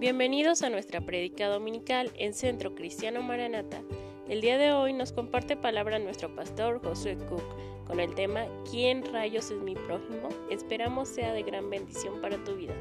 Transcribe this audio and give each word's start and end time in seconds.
Bienvenidos 0.00 0.62
a 0.62 0.70
nuestra 0.70 1.00
prédica 1.00 1.48
dominical 1.48 2.12
en 2.16 2.32
Centro 2.32 2.76
Cristiano 2.76 3.20
Maranata. 3.20 3.82
El 4.28 4.40
día 4.40 4.56
de 4.56 4.72
hoy 4.72 4.92
nos 4.92 5.10
comparte 5.10 5.56
palabra 5.56 5.98
nuestro 5.98 6.32
pastor 6.36 6.80
Josué 6.80 7.18
Cook 7.28 7.42
con 7.84 7.98
el 7.98 8.14
tema 8.14 8.46
¿Quién 8.70 9.02
rayos 9.12 9.50
es 9.50 9.60
mi 9.60 9.74
prójimo? 9.74 10.28
Esperamos 10.52 11.08
sea 11.08 11.32
de 11.32 11.42
gran 11.42 11.68
bendición 11.68 12.20
para 12.20 12.36
tu 12.44 12.54
vida. 12.54 12.74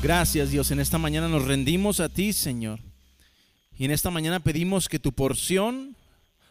Gracias 0.00 0.52
Dios, 0.52 0.70
en 0.70 0.78
esta 0.78 0.98
mañana 0.98 1.26
nos 1.26 1.46
rendimos 1.48 1.98
a 1.98 2.08
ti 2.08 2.32
Señor. 2.32 2.78
Y 3.76 3.86
en 3.86 3.90
esta 3.90 4.12
mañana 4.12 4.38
pedimos 4.38 4.88
que 4.88 5.00
tu 5.00 5.10
porción, 5.10 5.96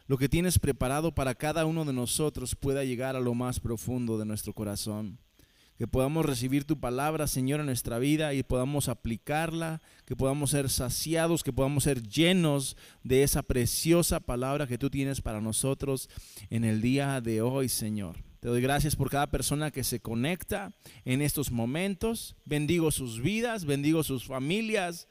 lo 0.08 0.18
que 0.18 0.28
tienes 0.28 0.60
preparado 0.60 1.14
para 1.16 1.36
cada 1.36 1.66
uno 1.66 1.86
de 1.86 1.94
nosotros, 1.94 2.54
pueda 2.54 2.84
llegar 2.84 3.16
a 3.16 3.22
lo 3.22 3.34
más 3.34 3.62
profundo 3.62 4.18
de 4.18 4.26
nuestro 4.26 4.52
corazón 4.52 5.20
que 5.78 5.88
podamos 5.88 6.26
recibir 6.26 6.66
tu 6.66 6.80
palabra, 6.80 7.28
Señor, 7.28 7.60
en 7.60 7.68
nuestra 7.68 8.00
vida 8.00 8.34
y 8.34 8.44
podamos 8.44 8.90
aplicarla, 8.90 9.82
que 10.06 10.16
podamos 10.16 10.52
ser 10.52 10.70
saciados, 10.70 11.44
que 11.44 11.54
podamos 11.54 11.84
ser 11.84 12.02
llenos 12.02 12.76
de 13.04 13.24
esa 13.24 13.44
preciosa 13.44 14.20
palabra 14.20 14.68
que 14.68 14.78
tú 14.78 14.90
tienes 14.90 15.22
para 15.22 15.40
nosotros 15.40 16.10
en 16.50 16.64
el 16.64 16.82
día 16.82 17.22
de 17.22 17.42
hoy, 17.42 17.70
Señor. 17.70 18.27
Te 18.40 18.50
doy 18.50 18.62
gracias 18.62 18.96
por 18.96 19.10
cada 19.10 19.32
persona 19.32 19.72
que 19.72 19.84
se 19.84 20.00
conecta 20.00 20.72
en 21.06 21.24
estos 21.24 21.50
momentos. 21.50 22.36
Bendigo 22.46 22.92
sus 22.92 23.20
vidas, 23.20 23.66
bendigo 23.66 24.04
sus 24.04 24.26
familias, 24.26 25.08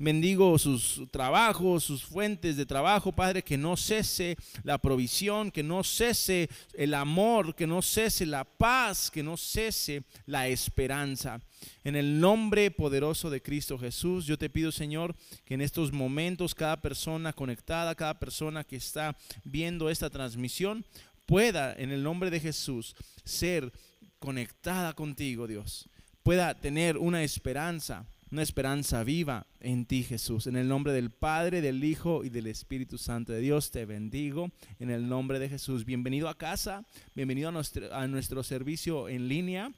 bendigo 0.00 0.58
sus 0.58 1.02
trabajos, 1.12 1.84
sus 1.84 2.02
fuentes 2.02 2.56
de 2.56 2.66
trabajo, 2.66 3.12
Padre, 3.12 3.42
que 3.42 3.56
no 3.56 3.76
cese 3.76 4.36
la 4.64 4.78
provisión, 4.78 5.52
que 5.52 5.62
no 5.62 5.84
cese 5.84 6.48
el 6.72 6.94
amor, 6.94 7.54
que 7.54 7.68
no 7.68 7.80
cese 7.80 8.26
la 8.26 8.42
paz, 8.44 9.08
que 9.08 9.22
no 9.22 9.36
cese 9.36 10.02
la 10.26 10.48
esperanza. 10.48 11.40
En 11.84 11.94
el 11.94 12.18
nombre 12.18 12.72
poderoso 12.72 13.30
de 13.30 13.40
Cristo 13.40 13.78
Jesús, 13.78 14.26
yo 14.26 14.36
te 14.36 14.50
pido, 14.50 14.72
Señor, 14.72 15.14
que 15.44 15.54
en 15.54 15.60
estos 15.60 15.92
momentos 15.92 16.56
cada 16.56 16.80
persona 16.80 17.32
conectada, 17.32 17.94
cada 17.94 18.18
persona 18.18 18.64
que 18.64 18.76
está 18.76 19.16
viendo 19.44 19.88
esta 19.88 20.10
transmisión, 20.10 20.84
pueda 21.26 21.74
en 21.74 21.90
el 21.90 22.02
nombre 22.02 22.30
de 22.30 22.40
Jesús 22.40 22.94
ser 23.24 23.72
conectada 24.18 24.94
contigo, 24.94 25.46
Dios. 25.46 25.88
Pueda 26.22 26.54
tener 26.54 26.96
una 26.96 27.22
esperanza, 27.22 28.06
una 28.30 28.42
esperanza 28.42 29.04
viva 29.04 29.46
en 29.60 29.84
ti, 29.84 30.02
Jesús. 30.02 30.46
En 30.46 30.56
el 30.56 30.68
nombre 30.68 30.92
del 30.92 31.10
Padre, 31.10 31.60
del 31.60 31.84
Hijo 31.84 32.24
y 32.24 32.30
del 32.30 32.46
Espíritu 32.46 32.96
Santo 32.96 33.32
de 33.32 33.40
Dios, 33.40 33.70
te 33.70 33.84
bendigo. 33.84 34.50
En 34.78 34.90
el 34.90 35.08
nombre 35.08 35.38
de 35.38 35.48
Jesús. 35.48 35.84
Bienvenido 35.84 36.28
a 36.28 36.38
casa, 36.38 36.86
bienvenido 37.14 37.50
a 37.50 37.52
nuestro, 37.52 37.94
a 37.94 38.06
nuestro 38.06 38.42
servicio 38.42 39.08
en 39.08 39.28
línea 39.28 39.72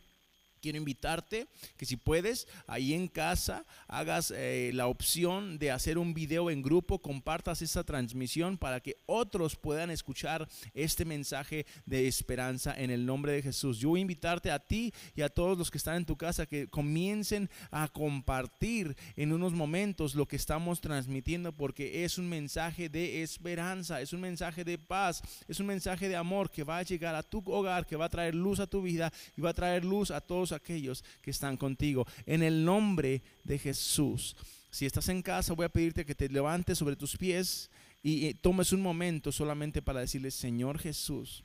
quiero 0.66 0.78
invitarte 0.78 1.46
que 1.76 1.86
si 1.86 1.96
puedes, 1.96 2.48
ahí 2.66 2.92
en 2.92 3.06
casa, 3.06 3.64
hagas 3.86 4.32
eh, 4.34 4.72
la 4.74 4.88
opción 4.88 5.60
de 5.60 5.70
hacer 5.70 5.96
un 5.96 6.12
video 6.12 6.50
en 6.50 6.60
grupo, 6.60 6.98
compartas 6.98 7.62
esta 7.62 7.84
transmisión 7.84 8.58
para 8.58 8.80
que 8.80 8.96
otros 9.06 9.54
puedan 9.54 9.92
escuchar 9.92 10.48
este 10.74 11.04
mensaje 11.04 11.66
de 11.84 12.08
esperanza 12.08 12.74
en 12.76 12.90
el 12.90 13.06
nombre 13.06 13.30
de 13.30 13.42
Jesús. 13.42 13.78
Yo 13.78 13.90
voy 13.90 14.00
a 14.00 14.02
invitarte 14.02 14.50
a 14.50 14.58
ti 14.58 14.92
y 15.14 15.22
a 15.22 15.28
todos 15.28 15.56
los 15.56 15.70
que 15.70 15.78
están 15.78 15.98
en 15.98 16.04
tu 16.04 16.16
casa 16.16 16.46
que 16.46 16.66
comiencen 16.66 17.48
a 17.70 17.86
compartir 17.86 18.96
en 19.14 19.32
unos 19.32 19.52
momentos 19.52 20.16
lo 20.16 20.26
que 20.26 20.34
estamos 20.34 20.80
transmitiendo 20.80 21.52
porque 21.52 22.02
es 22.02 22.18
un 22.18 22.28
mensaje 22.28 22.88
de 22.88 23.22
esperanza, 23.22 24.00
es 24.00 24.12
un 24.12 24.20
mensaje 24.20 24.64
de 24.64 24.78
paz, 24.78 25.22
es 25.46 25.60
un 25.60 25.66
mensaje 25.66 26.08
de 26.08 26.16
amor 26.16 26.50
que 26.50 26.64
va 26.64 26.78
a 26.78 26.82
llegar 26.82 27.14
a 27.14 27.22
tu 27.22 27.40
hogar, 27.46 27.86
que 27.86 27.94
va 27.94 28.06
a 28.06 28.08
traer 28.08 28.34
luz 28.34 28.58
a 28.58 28.66
tu 28.66 28.82
vida 28.82 29.12
y 29.36 29.40
va 29.40 29.50
a 29.50 29.54
traer 29.54 29.84
luz 29.84 30.10
a 30.10 30.20
todos 30.20 30.55
aquellos 30.56 31.04
que 31.22 31.30
están 31.30 31.56
contigo. 31.56 32.06
En 32.26 32.42
el 32.42 32.64
nombre 32.64 33.22
de 33.44 33.58
Jesús. 33.58 34.36
Si 34.70 34.84
estás 34.84 35.08
en 35.08 35.22
casa, 35.22 35.54
voy 35.54 35.66
a 35.66 35.70
pedirte 35.70 36.04
que 36.04 36.14
te 36.14 36.28
levantes 36.28 36.78
sobre 36.78 36.96
tus 36.96 37.16
pies 37.16 37.70
y 38.02 38.34
tomes 38.34 38.72
un 38.72 38.82
momento 38.82 39.32
solamente 39.32 39.82
para 39.82 40.00
decirle, 40.00 40.30
Señor 40.30 40.78
Jesús, 40.78 41.42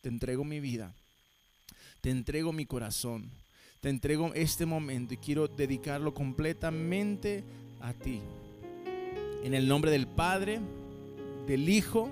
te 0.00 0.08
entrego 0.08 0.44
mi 0.44 0.60
vida, 0.60 0.94
te 2.00 2.10
entrego 2.10 2.52
mi 2.52 2.66
corazón, 2.66 3.30
te 3.80 3.88
entrego 3.88 4.32
este 4.34 4.66
momento 4.66 5.14
y 5.14 5.16
quiero 5.16 5.48
dedicarlo 5.48 6.14
completamente 6.14 7.42
a 7.80 7.94
ti. 7.94 8.20
En 9.42 9.54
el 9.54 9.66
nombre 9.66 9.90
del 9.90 10.06
Padre, 10.06 10.60
del 11.46 11.68
Hijo 11.68 12.10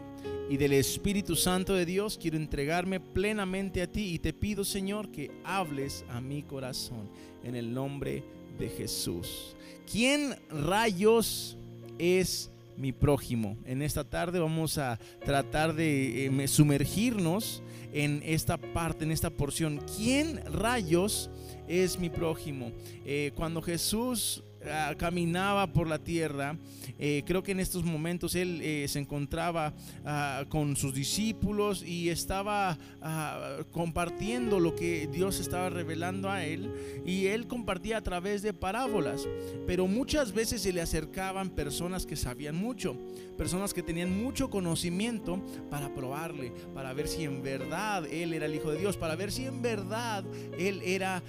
y 0.48 0.56
del 0.56 0.74
Espíritu 0.74 1.34
Santo 1.34 1.74
de 1.74 1.86
Dios, 1.86 2.18
quiero 2.20 2.36
entregarme 2.36 3.00
plenamente 3.00 3.80
a 3.80 3.90
ti 3.90 4.14
y 4.14 4.18
te 4.18 4.32
pido, 4.32 4.64
Señor, 4.64 5.10
que 5.10 5.30
hables 5.44 6.04
a 6.10 6.20
mi 6.20 6.42
corazón 6.42 7.08
en 7.42 7.54
el 7.54 7.72
nombre 7.72 8.22
de 8.58 8.68
Jesús. 8.68 9.56
¿Quién 9.90 10.34
rayos 10.50 11.56
es 11.98 12.50
mi 12.76 12.92
prójimo? 12.92 13.56
En 13.64 13.82
esta 13.82 14.04
tarde 14.04 14.40
vamos 14.40 14.78
a 14.78 14.98
tratar 15.24 15.74
de 15.74 16.26
eh, 16.26 16.48
sumergirnos 16.48 17.62
en 17.92 18.22
esta 18.24 18.58
parte, 18.58 19.04
en 19.04 19.10
esta 19.10 19.30
porción. 19.30 19.80
¿Quién 19.96 20.40
rayos 20.52 21.30
es 21.68 21.98
mi 21.98 22.10
prójimo? 22.10 22.72
Eh, 23.04 23.32
cuando 23.34 23.62
Jesús 23.62 24.42
ah, 24.70 24.94
caminaba 24.96 25.72
por 25.72 25.88
la 25.88 25.98
tierra, 25.98 26.56
eh, 26.98 27.22
creo 27.26 27.42
que 27.42 27.52
en 27.52 27.60
estos 27.60 27.84
momentos 27.84 28.34
él 28.34 28.60
eh, 28.62 28.86
se 28.88 28.98
encontraba 28.98 29.72
ah, 30.04 30.44
con 30.48 30.76
sus 30.76 30.94
discípulos 30.94 31.82
y 31.82 32.10
estaba 32.10 32.78
ah, 33.00 33.58
compartiendo 33.72 34.60
lo 34.60 34.74
que 34.74 35.08
Dios 35.08 35.40
estaba 35.40 35.70
revelando 35.70 36.30
a 36.30 36.44
él 36.44 36.70
y 37.04 37.26
él 37.26 37.46
compartía 37.46 37.98
a 37.98 38.02
través 38.02 38.42
de 38.42 38.52
parábolas, 38.52 39.26
pero 39.66 39.86
muchas 39.86 40.32
veces 40.32 40.62
se 40.62 40.72
le 40.72 40.80
acercaban 40.80 41.50
personas 41.50 42.06
que 42.06 42.16
sabían 42.16 42.56
mucho, 42.56 42.96
personas 43.36 43.74
que 43.74 43.82
tenían 43.82 44.22
mucho 44.22 44.50
conocimiento 44.50 45.42
para 45.70 45.92
probarle, 45.94 46.52
para 46.74 46.92
ver 46.92 47.08
si 47.08 47.24
en 47.24 47.42
verdad 47.42 48.06
él 48.06 48.32
era 48.34 48.46
el 48.46 48.54
Hijo 48.54 48.70
de 48.70 48.78
Dios, 48.78 48.96
para 48.96 49.16
ver 49.16 49.32
si 49.32 49.44
en 49.44 49.60
verdad 49.62 50.24
él 50.58 50.80
era 50.84 51.22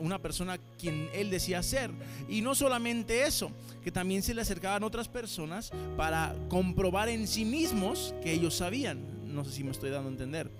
una 0.00 0.20
persona 0.20 0.58
quien 0.78 1.08
él 1.14 1.30
decía 1.30 1.62
ser. 1.62 1.90
Y 2.28 2.40
no 2.40 2.54
solamente 2.54 3.26
eso, 3.26 3.50
que 3.82 3.92
también 3.92 4.22
se 4.22 4.34
le 4.34 4.42
acercaban 4.42 4.82
otras 4.82 5.08
personas 5.08 5.70
para 5.96 6.34
comprobar 6.48 7.08
en 7.08 7.26
sí 7.26 7.44
mismos 7.44 8.14
que 8.22 8.32
ellos 8.32 8.56
sabían. 8.56 9.34
No 9.34 9.44
sé 9.44 9.52
si 9.52 9.64
me 9.64 9.70
estoy 9.70 9.90
dando 9.90 10.08
a 10.08 10.12
entender. 10.12 10.50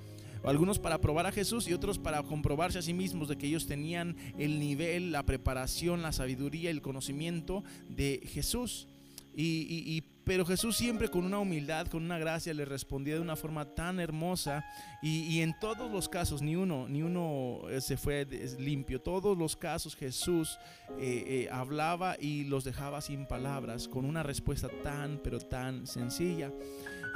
Algunos 0.44 0.78
para 0.78 1.00
probar 1.00 1.26
a 1.26 1.32
Jesús 1.32 1.66
y 1.69 1.72
otros 1.72 1.98
para 1.98 2.22
comprobarse 2.22 2.78
a 2.78 2.82
sí 2.82 2.93
mismos 2.93 3.28
de 3.28 3.38
que 3.38 3.47
ellos 3.47 3.66
tenían 3.66 4.16
el 4.37 4.59
nivel, 4.60 5.10
la 5.10 5.25
preparación, 5.25 6.03
la 6.03 6.12
sabiduría, 6.12 6.70
el 6.70 6.82
conocimiento 6.82 7.64
de 7.88 8.20
Jesús. 8.26 8.87
Y, 9.34 10.03
pero 10.25 10.47
Jesús 10.47 10.77
siempre 10.77 11.09
con 11.09 11.25
una 11.25 11.39
humildad, 11.39 11.87
con 11.89 12.03
una 12.03 12.19
gracia, 12.19 12.55
le 12.55 12.65
respondía 12.65 13.15
de 13.15 13.21
una 13.21 13.37
forma 13.37 13.75
tan 13.75 14.01
hermosa. 14.01 14.65
Y, 15.03 15.41
en 15.41 15.59
todos 15.59 15.91
los 15.91 16.09
casos, 16.09 16.41
ni 16.41 16.57
uno, 16.57 16.89
ni 16.89 17.03
uno 17.03 17.61
eh, 17.69 17.81
se 17.81 17.97
fue 17.97 18.27
limpio. 18.59 19.01
Todos 19.01 19.37
los 19.37 19.55
casos 19.57 19.95
Jesús 19.95 20.59
eh, 20.99 21.25
eh, 21.27 21.49
hablaba 21.53 22.17
y 22.19 22.45
los 22.45 22.65
dejaba 22.65 23.01
sin 23.01 23.27
palabras, 23.27 23.87
con 23.87 24.05
una 24.05 24.23
respuesta 24.23 24.69
tan, 24.83 25.21
pero 25.23 25.39
tan 25.39 25.87
sencilla. 25.87 26.51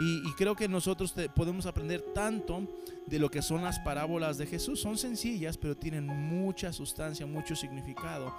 Y, 0.00 0.32
creo 0.34 0.54
que 0.54 0.68
nosotros 0.68 1.12
podemos 1.34 1.66
aprender 1.66 2.02
tanto 2.14 2.68
de 3.06 3.18
lo 3.18 3.30
que 3.30 3.42
son 3.42 3.64
las 3.64 3.80
parábolas 3.80 4.38
de 4.38 4.46
Jesús. 4.46 4.80
Son 4.80 4.96
sencillas, 4.96 5.58
pero 5.58 5.76
tienen 5.76 6.06
mucha 6.06 6.72
sustancia, 6.72 7.26
mucho 7.26 7.56
significado. 7.56 8.32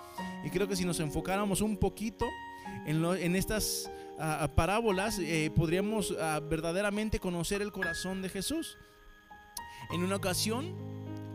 Y 0.45 0.49
creo 0.51 0.69
que 0.69 0.77
si 0.77 0.85
nos 0.85 1.01
enfocáramos 1.01 1.59
un 1.59 1.75
poquito 1.75 2.25
en, 2.85 3.35
estas 3.35 3.91
parábolas 4.55 5.19
eh, 5.19 5.51
podríamos 5.55 6.15
ah, 6.19 6.41
verdaderamente 6.41 7.19
conocer 7.19 7.61
el 7.61 7.71
corazón 7.71 8.21
de 8.21 8.29
Jesús. 8.29 8.77
En 9.91 10.03
una 10.03 10.17
ocasión 10.17 10.75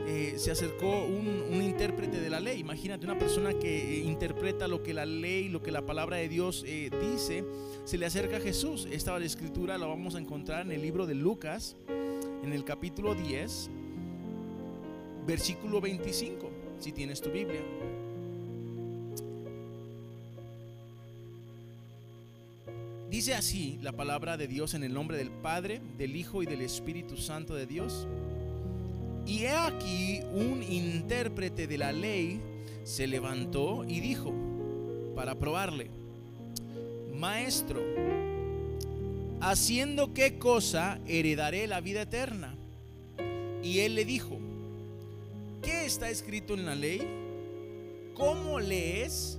eh, 0.07 0.35
se 0.37 0.51
acercó 0.51 1.05
un, 1.05 1.63
intérprete 1.63 2.21
de 2.21 2.29
la 2.29 2.41
ley. 2.41 2.61
Imagínate 2.61 3.07
una 3.07 3.19
persona 3.19 3.55
que 3.55 4.01
eh, 4.01 4.05
interpreta 4.05 4.69
lo 4.69 4.83
que 4.83 4.93
la 4.93 5.07
ley, 5.07 5.49
lo 5.49 5.63
que 5.63 5.73
la 5.73 5.87
palabra 5.87 6.19
de 6.19 6.29
Dios 6.29 6.63
dice. 6.63 7.45
Se 7.85 7.97
le 7.97 8.07
acerca 8.07 8.37
a 8.37 8.41
Jesús. 8.41 8.87
Esta 8.91 9.17
escritura 9.19 9.79
la 9.79 9.87
vamos 9.87 10.15
a 10.15 10.19
encontrar 10.19 10.67
en 10.67 10.73
el 10.73 10.83
libro 10.83 11.07
de 11.07 11.15
Lucas, 11.15 11.77
en 11.89 12.53
el 12.53 12.65
capítulo 12.65 13.15
10, 13.15 13.71
versículo 15.27 15.81
25, 15.81 16.51
si 16.79 16.93
tienes 16.93 17.23
tu 17.23 17.31
Biblia. 17.31 17.63
Dice 23.25 23.37
así 23.37 23.79
la 23.81 23.93
palabra 23.93 24.37
de 24.37 24.47
Dios 24.47 24.75
en 24.75 24.85
el 24.85 24.93
nombre 24.93 25.17
del 25.17 25.31
Padre, 25.31 25.81
del 25.97 26.15
Hijo 26.15 26.43
y 26.43 26.47
del 26.47 26.61
Espíritu 26.61 27.17
Santo 27.17 27.55
de 27.55 27.65
Dios. 27.65 28.07
Y 29.25 29.45
he 29.45 29.51
aquí 29.51 30.21
un 30.35 30.63
intérprete 30.63 31.67
de 31.67 31.79
la 31.79 31.91
ley 31.91 32.39
se 32.83 33.07
levantó 33.07 33.87
y 33.89 34.01
dijo, 34.01 34.31
para 35.17 35.37
probarle, 35.37 35.89
Maestro, 37.15 37.81
¿haciendo 39.41 40.13
qué 40.13 40.37
cosa 40.37 41.01
heredaré 41.07 41.67
la 41.67 41.81
vida 41.81 42.03
eterna? 42.03 42.55
Y 43.63 43.79
él 43.79 43.95
le 43.95 44.05
dijo, 44.05 44.37
¿qué 45.63 45.71
¿qué 45.71 45.87
está 45.87 46.11
escrito 46.11 46.53
en 46.53 46.67
la 46.67 46.75
ley? 46.75 47.01
¿Cómo 48.13 48.61
lees? 48.61 49.39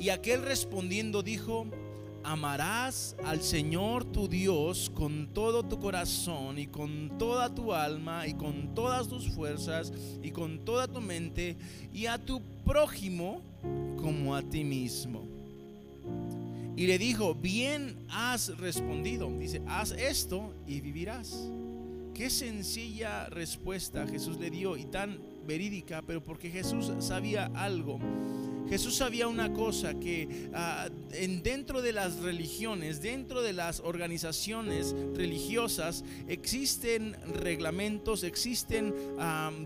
Y 0.00 0.08
aquel 0.08 0.40
respondiendo 0.40 1.22
dijo, 1.22 1.66
amarás 2.24 3.14
al 3.24 3.42
Señor 3.42 4.04
tu 4.04 4.26
Dios 4.26 4.90
con 4.94 5.28
todo 5.32 5.62
tu 5.62 5.78
corazón 5.78 6.58
y 6.58 6.66
con 6.66 7.18
toda 7.18 7.54
tu 7.54 7.72
alma 7.72 8.26
y 8.26 8.34
con 8.34 8.74
todas 8.74 9.08
tus 9.08 9.28
fuerzas 9.28 9.92
y 10.22 10.30
con 10.30 10.64
toda 10.64 10.88
tu 10.88 11.00
mente 11.00 11.56
y 11.92 12.06
a 12.06 12.18
tu 12.18 12.40
prójimo 12.64 13.42
como 14.00 14.34
a 14.34 14.42
ti 14.42 14.64
mismo. 14.64 15.28
Y 16.76 16.86
le 16.86 16.98
dijo, 16.98 17.34
bien 17.34 17.96
has 18.08 18.56
respondido. 18.58 19.30
Dice, 19.38 19.62
haz 19.66 19.92
esto 19.92 20.52
y 20.66 20.80
vivirás. 20.80 21.48
Qué 22.14 22.30
sencilla 22.30 23.26
respuesta 23.26 24.06
Jesús 24.06 24.38
le 24.38 24.50
dio 24.50 24.76
y 24.76 24.84
tan 24.84 25.18
verídica, 25.46 26.02
pero 26.02 26.22
porque 26.22 26.50
Jesús 26.50 26.92
sabía 27.00 27.50
algo. 27.54 27.98
Jesús 28.68 28.96
sabía 28.96 29.28
una 29.28 29.52
cosa, 29.52 29.94
que 30.00 30.48
ah, 30.54 30.88
en, 31.12 31.42
dentro 31.42 31.82
de 31.82 31.92
las 31.92 32.20
religiones, 32.20 33.02
dentro 33.02 33.42
de 33.42 33.52
las 33.52 33.80
organizaciones 33.80 34.94
religiosas, 35.14 36.04
existen 36.28 37.16
reglamentos, 37.34 38.22
existen 38.24 38.94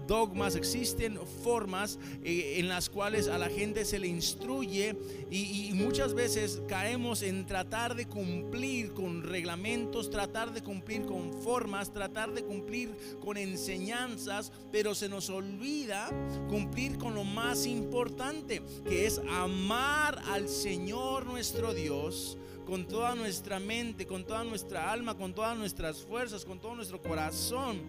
dogmas, 0.06 0.56
existen 0.56 1.18
formas 1.42 1.98
eh, 2.24 2.56
en 2.58 2.68
las 2.68 2.90
cuales 2.90 3.28
a 3.28 3.38
la 3.38 3.48
gente 3.48 3.84
se 3.84 3.98
le 3.98 4.08
instruye 4.08 4.96
y, 5.30 5.68
y 5.68 5.72
muchas 5.74 6.14
veces 6.14 6.60
caemos 6.68 7.22
en 7.22 7.46
tratar 7.46 7.94
de 7.94 8.06
cumplir 8.06 8.92
con 8.92 9.22
reglamentos, 9.22 10.10
tratar 10.10 10.52
de 10.52 10.62
cumplir 10.62 11.06
con 11.06 11.32
formas, 11.42 11.92
tratar 11.92 12.32
de 12.32 12.42
cumplir 12.42 12.94
con 13.20 13.36
enseñanzas, 13.36 14.52
pero 14.72 14.94
se 14.94 15.08
nos 15.08 15.30
olvida 15.30 16.10
cumplir 16.48 16.98
con 16.98 17.14
lo 17.14 17.24
más 17.24 17.66
importante 17.66 18.62
que 18.88 18.97
es 19.06 19.20
amar 19.30 20.20
al 20.30 20.48
Señor 20.48 21.26
nuestro 21.26 21.74
Dios 21.74 22.38
con 22.66 22.86
toda 22.86 23.14
nuestra 23.14 23.58
mente, 23.58 24.06
con 24.06 24.24
toda 24.24 24.44
nuestra 24.44 24.92
alma, 24.92 25.16
con 25.16 25.34
todas 25.34 25.56
nuestras 25.56 26.02
fuerzas, 26.02 26.44
con 26.44 26.60
todo 26.60 26.74
nuestro 26.74 27.00
corazón. 27.00 27.80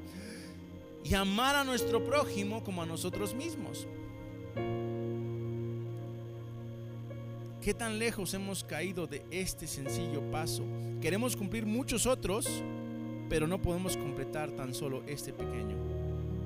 Y 1.03 1.13
amar 1.13 1.55
a 1.55 1.63
nuestro 1.63 2.03
prójimo 2.03 2.63
como 2.63 2.81
a 2.81 2.85
nosotros 2.85 3.33
mismos. 3.33 3.87
¿Qué 7.61 7.73
tan 7.73 7.99
lejos 7.99 8.33
hemos 8.33 8.63
caído 8.63 9.05
de 9.05 9.25
este 9.31 9.67
sencillo 9.67 10.21
paso? 10.31 10.63
Queremos 11.01 11.35
cumplir 11.35 11.65
muchos 11.65 12.05
otros, 12.05 12.47
pero 13.29 13.47
no 13.47 13.61
podemos 13.61 13.97
completar 13.97 14.51
tan 14.51 14.73
solo 14.73 15.03
este 15.07 15.33
pequeño 15.33 15.98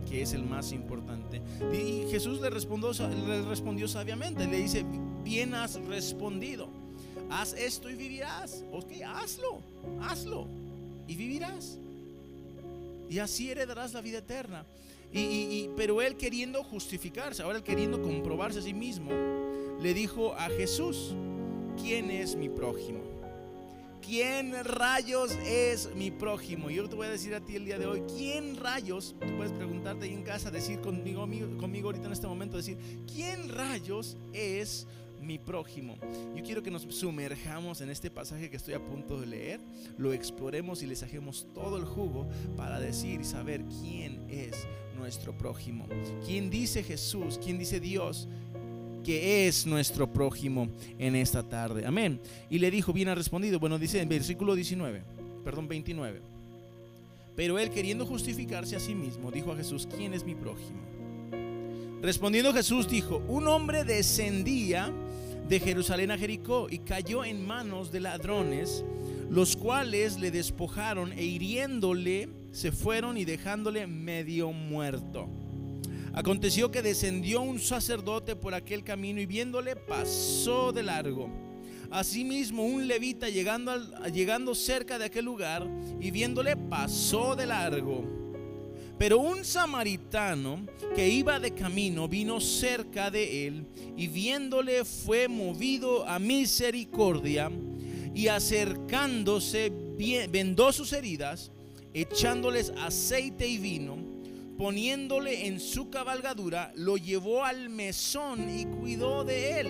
que 0.06 0.22
es 0.22 0.34
el 0.34 0.44
más 0.44 0.72
importante. 0.72 1.42
Y 1.74 2.10
Jesús 2.10 2.42
le 2.42 2.50
respondió, 2.50 2.92
le 3.10 3.42
respondió 3.44 3.88
sabiamente, 3.88 4.48
le 4.48 4.58
dice, 4.58 4.86
bien 5.24 5.54
has 5.54 5.76
respondido, 5.86 6.70
haz 7.30 7.54
esto 7.54 7.90
y 7.90 7.96
vivirás. 7.96 8.64
Ok, 8.72 8.92
hazlo, 9.06 9.62
hazlo 10.02 10.48
y 11.08 11.16
vivirás. 11.16 11.80
Y 13.10 13.20
así 13.20 13.52
heredarás 13.52 13.94
la 13.94 14.02
vida 14.02 14.20
eterna. 14.20 14.66
Y, 15.16 15.70
pero 15.78 16.02
él 16.02 16.18
queriendo 16.18 16.64
justificarse, 16.64 17.44
ahora 17.44 17.60
él 17.60 17.64
queriendo 17.64 18.02
comprobarse 18.02 18.60
a 18.60 18.62
sí 18.64 18.74
mismo, 18.74 19.12
le 19.80 19.94
dijo 19.94 20.34
a 20.34 20.50
Jesús, 20.50 21.14
¿quién 21.80 22.10
es 22.10 22.36
mi 22.36 22.50
prójimo? 22.50 23.13
¿Quién 24.06 24.54
rayos 24.64 25.32
es 25.46 25.90
mi 25.96 26.12
prójimo? 26.12 26.70
Yo 26.70 26.88
te 26.88 26.96
voy 26.96 27.08
a 27.08 27.10
decir 27.10 27.34
a 27.34 27.42
ti 27.42 27.56
el 27.56 27.66
día 27.66 27.80
de 27.80 27.86
hoy, 27.86 28.04
¿quién 28.16 28.58
rayos? 28.58 29.16
Tú 29.20 29.36
puedes 29.38 29.54
preguntarte 29.54 30.06
ahí 30.06 30.14
en 30.14 30.24
casa, 30.24 30.52
decir 30.52 30.82
conmigo, 30.82 31.22
conmigo 31.58 31.88
ahorita 31.88 32.08
en 32.08 32.14
este 32.14 32.28
momento, 32.28 32.58
decir, 32.58 32.78
¿quién 33.12 33.50
rayos 33.50 34.18
es 34.34 34.88
mi 35.22 35.40
prójimo? 35.40 35.96
Yo 36.36 36.44
quiero 36.44 36.62
que 36.62 36.72
nos 36.72 36.84
sumerjamos 36.84 37.82
en 37.82 37.90
este 37.90 38.12
pasaje 38.12 38.50
que 38.50 38.58
estoy 38.58 38.74
a 38.74 38.84
punto 38.84 39.20
de 39.20 39.28
leer, 39.28 39.62
lo 39.98 40.12
exploremos 40.12 40.84
y 40.84 40.88
le 40.88 40.96
saquemos 40.96 41.48
todo 41.54 41.78
el 41.78 41.86
jugo 41.86 42.28
para 42.58 42.80
decir 42.80 43.22
y 43.22 43.26
saber 43.26 43.64
quién 43.82 44.30
es 44.30 44.68
nuestro 44.98 45.38
prójimo. 45.38 45.88
¿Quién 46.26 46.50
dice 46.50 46.84
Jesús? 46.84 47.40
¿Quién 47.42 47.58
dice 47.58 47.80
Dios? 47.80 48.28
Que 49.04 49.48
es 49.48 49.66
nuestro 49.66 50.12
prójimo 50.12 50.70
en 50.98 51.16
esta 51.16 51.44
tarde. 51.44 51.86
Amén. 51.86 52.20
Y 52.50 52.60
le 52.60 52.72
dijo, 52.72 52.94
bien 52.94 53.10
ha 53.10 53.16
respondido. 53.16 53.60
Bueno, 53.60 53.78
dice 53.78 54.02
en 54.02 54.10
versículo 54.10 54.56
19, 54.56 55.04
perdón, 55.44 55.68
29. 55.68 56.22
Pero 57.36 57.60
él 57.60 57.70
queriendo 57.70 58.06
justificarse 58.06 58.76
a 58.76 58.80
sí 58.80 58.96
mismo, 58.96 59.32
dijo 59.32 59.52
a 59.52 59.56
Jesús, 59.56 59.88
¿quién 59.96 60.14
es 60.14 60.24
mi 60.24 60.36
prójimo? 60.36 60.82
Respondiendo 62.02 62.54
Jesús 62.54 62.90
dijo, 62.90 63.24
un 63.28 63.48
hombre 63.48 63.84
descendía 63.84 64.92
de 65.48 65.60
Jerusalén 65.60 66.12
a 66.12 66.18
Jericó 66.18 66.68
y 66.70 66.80
cayó 66.80 67.24
en 67.24 67.46
manos 67.46 67.92
de 67.92 68.02
ladrones, 68.02 68.84
los 69.30 69.56
cuales 69.56 70.20
le 70.20 70.30
despojaron 70.30 71.12
e 71.14 71.24
hiriéndole 71.24 72.30
se 72.52 72.72
fueron 72.72 73.18
y 73.18 73.26
dejándole 73.26 73.88
medio 73.88 74.52
muerto. 74.52 75.28
Aconteció 76.16 76.70
que 76.70 76.84
descendió 76.84 77.42
un 77.42 77.60
sacerdote 77.60 78.36
por 78.36 78.54
aquel 78.54 78.84
camino 78.84 79.20
y 79.20 79.26
viéndole 79.26 79.76
pasó 79.76 80.72
de 80.72 80.84
largo. 80.84 81.28
Asimismo, 81.90 82.64
un 82.66 82.88
levita 82.88 83.30
llegando, 83.30 83.76
llegando 84.12 84.54
cerca 84.54 85.00
de 85.00 85.06
aquel 85.06 85.26
lugar 85.26 85.68
y 86.00 86.12
viéndole 86.12 86.56
pasó 86.56 87.36
de 87.36 87.48
largo. 87.48 88.04
Pero 89.00 89.18
un 89.18 89.44
samaritano 89.44 90.68
que 90.96 91.10
iba 91.10 91.40
de 91.40 91.56
camino 91.56 92.08
vino 92.08 92.40
cerca 92.40 93.10
de 93.10 93.48
él 93.48 93.66
y 93.98 94.08
viéndole 94.08 94.86
fue 94.86 95.28
movido 95.28 96.08
a 96.08 96.20
misericordia 96.20 97.52
y 98.14 98.28
acercándose 98.28 99.72
vendó 100.30 100.72
sus 100.72 100.94
heridas, 100.94 101.52
echándoles 101.92 102.72
aceite 102.78 103.48
y 103.48 103.58
vino 103.58 104.03
poniéndole 104.64 105.46
en 105.46 105.60
su 105.60 105.90
cabalgadura, 105.90 106.72
lo 106.78 106.96
llevó 106.96 107.44
al 107.44 107.68
mesón 107.68 108.50
y 108.50 108.64
cuidó 108.64 109.26
de 109.26 109.60
él. 109.60 109.68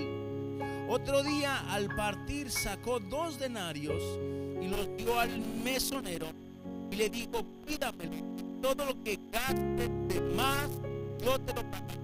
Otro 0.87 1.23
día 1.23 1.67
al 1.71 1.87
partir 1.95 2.51
sacó 2.51 2.99
dos 2.99 3.39
denarios 3.39 4.03
y 4.61 4.67
los 4.67 4.95
dio 4.95 5.19
al 5.19 5.39
mesonero 5.63 6.27
y 6.91 6.95
le 6.95 7.09
dijo, 7.09 7.43
pídame 7.65 8.07
todo 8.61 8.85
lo 8.85 9.03
que 9.03 9.19
gaste 9.31 9.89
de 10.09 10.21
más, 10.35 10.69
yo 11.25 11.39
te 11.39 11.55
lo 11.55 11.71
pagaré. 11.71 12.03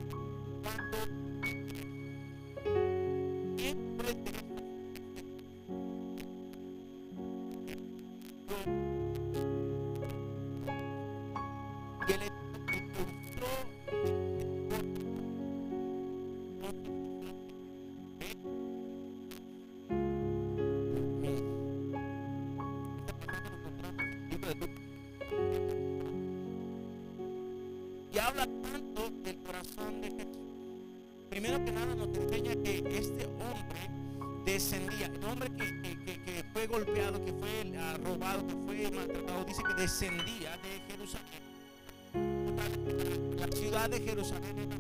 Que 31.70 31.76
nada 31.76 31.94
nos 31.94 32.08
enseña 32.18 32.56
que 32.64 32.78
este 32.98 33.26
hombre 33.26 33.80
descendía, 34.44 35.06
el 35.06 35.24
hombre 35.24 35.52
que, 35.52 36.44
fue 36.52 36.66
golpeado, 36.66 37.24
que 37.24 37.32
fue 37.32 37.72
robado, 38.04 38.48
que 38.48 38.56
fue 38.66 38.90
maltratado, 38.90 39.46
dice 39.46 39.62
que 39.62 39.74
descendía 39.76 40.58
de 40.64 40.82
Jerusalén. 40.90 41.44
La 43.38 43.48
ciudad 43.56 43.88
de 43.88 44.00
Jerusalén 44.00 44.58
era 44.58 44.80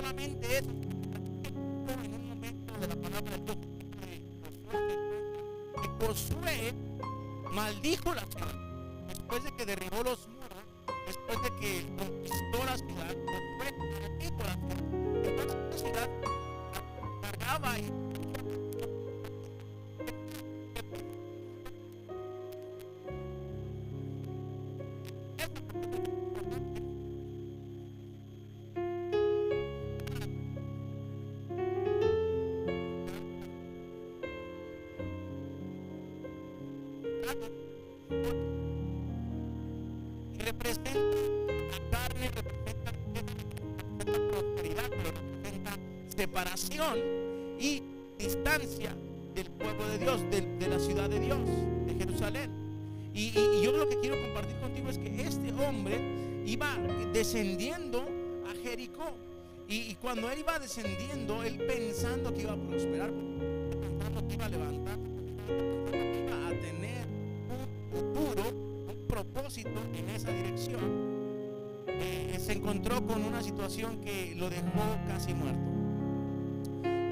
solamente 0.00 0.58
eso, 0.58 0.70
en 0.70 2.14
un 2.14 2.28
momento 2.28 2.72
de 2.78 2.88
la 2.88 2.96
palabra 2.96 3.36
de 3.36 3.44
Dios, 3.44 3.58
que 5.82 6.06
Josué 6.06 6.72
maldijo 7.52 8.14
la 8.14 8.24
ciudad 8.24 8.54
después 9.08 9.44
de 9.44 9.54
que 9.56 9.66
derribó 9.66 10.02
los 10.02 10.26
muros, 10.28 10.64
después 11.06 11.42
de 11.42 11.50
que 11.60 11.84
descendiendo 57.70 58.08
a 58.48 58.54
Jericó. 58.62 59.16
Y, 59.68 59.94
cuando 59.96 60.28
él 60.30 60.40
iba 60.40 60.58
descendiendo, 60.58 61.44
él 61.44 61.56
pensando 61.58 62.34
que 62.34 62.42
iba 62.42 62.52
a 62.52 62.56
prosperar, 62.56 63.12
pensando 63.12 64.26
que 64.26 64.34
iba 64.34 64.46
a 64.46 64.48
levantar, 64.48 64.98
que 65.92 66.26
iba 66.26 66.48
a 66.48 66.50
tener 66.60 67.06
un 67.48 67.92
futuro, 67.92 68.48
un 68.48 69.06
propósito 69.06 69.80
en 69.94 70.08
esa 70.08 70.32
dirección, 70.32 71.84
eh, 71.86 72.36
se 72.44 72.52
encontró 72.54 73.06
con 73.06 73.22
una 73.22 73.42
situación 73.42 74.00
que 74.00 74.34
lo 74.34 74.50
dejó 74.50 74.98
casi 75.06 75.34
muerto. 75.34 75.70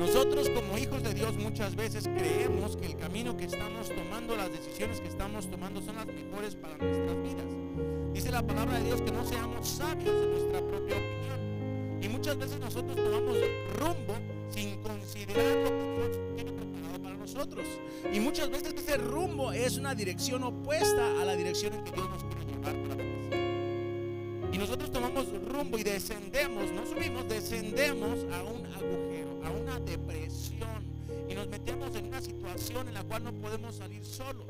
Nosotros 0.01 0.51
como 0.51 0.79
hijos 0.79 1.05
de 1.05 1.15
Dios 1.15 1.37
muchas 1.37 1.77
veces 1.77 2.09
creemos 2.09 2.77
que 2.77 2.87
el 2.87 2.97
camino 2.97 3.37
que 3.37 3.45
estamos 3.45 3.89
tomando, 3.89 4.37
las 4.37 4.51
decisiones 4.51 5.01
que 5.01 5.09
estamos 5.09 5.49
tomando 5.49 5.81
son 5.81 5.95
las 5.95 6.07
mejores 6.07 6.57
para 6.57 6.77
nuestras 6.77 7.23
vidas. 7.23 7.98
Dice 8.13 8.31
la 8.31 8.43
palabra 8.43 8.79
de 8.79 8.85
Dios 8.85 9.03
que 9.03 9.13
no 9.13 9.25
seamos 9.25 9.69
sabios 9.69 10.21
de 10.21 10.27
nuestra 10.27 10.61
propia 10.61 10.97
opinión. 10.97 11.99
Y 12.03 12.09
muchas 12.09 12.39
veces 12.39 12.59
nosotros 12.59 12.97
tomamos 12.97 13.39
rumbo 13.79 14.15
sin 14.51 14.81
considerar 14.83 15.57
lo 15.57 15.71
que 15.71 15.95
Dios 15.95 16.19
tiene 16.37 16.53
preparado 16.53 17.03
para 17.03 17.17
nosotros. 17.17 17.67
Y 18.13 18.21
muchas 18.21 18.51
veces 18.51 18.75
ese 18.75 18.97
rumbo 18.97 19.53
es 19.53 19.77
una 19.77 19.95
dirección 19.95 20.43
opuesta 20.45 21.21
a 21.21 21.25
la 21.25 21.37
dirección 21.37 21.75
en 21.75 21.85
que 21.85 21.93
Dios 21.93 22.09
nos 22.09 22.25
quiere 22.25 22.45
llevar 22.47 22.75
para 22.89 23.05
nosotros. 23.05 23.39
Y 24.53 24.59
nosotros 24.59 24.91
tomamos 24.91 25.27
rumbo 25.43 25.79
y 25.79 25.83
descendemos, 25.83 26.73
no 26.73 26.87
subimos, 26.87 27.29
descendemos 27.29 28.19
a 28.33 28.43
un 28.43 28.67
agujero, 28.67 29.41
a 29.45 29.51
una 29.51 29.79
depresión. 29.81 30.83
Y 31.29 31.35
nos 31.35 31.49
metemos 31.49 31.95
en 31.95 32.07
una 32.07 32.21
situación 32.21 32.89
en 32.89 32.95
la 32.95 33.05
cual 33.05 33.25
no 33.25 33.33
podemos 33.33 33.77
salir 33.77 34.05
solos. 34.05 34.47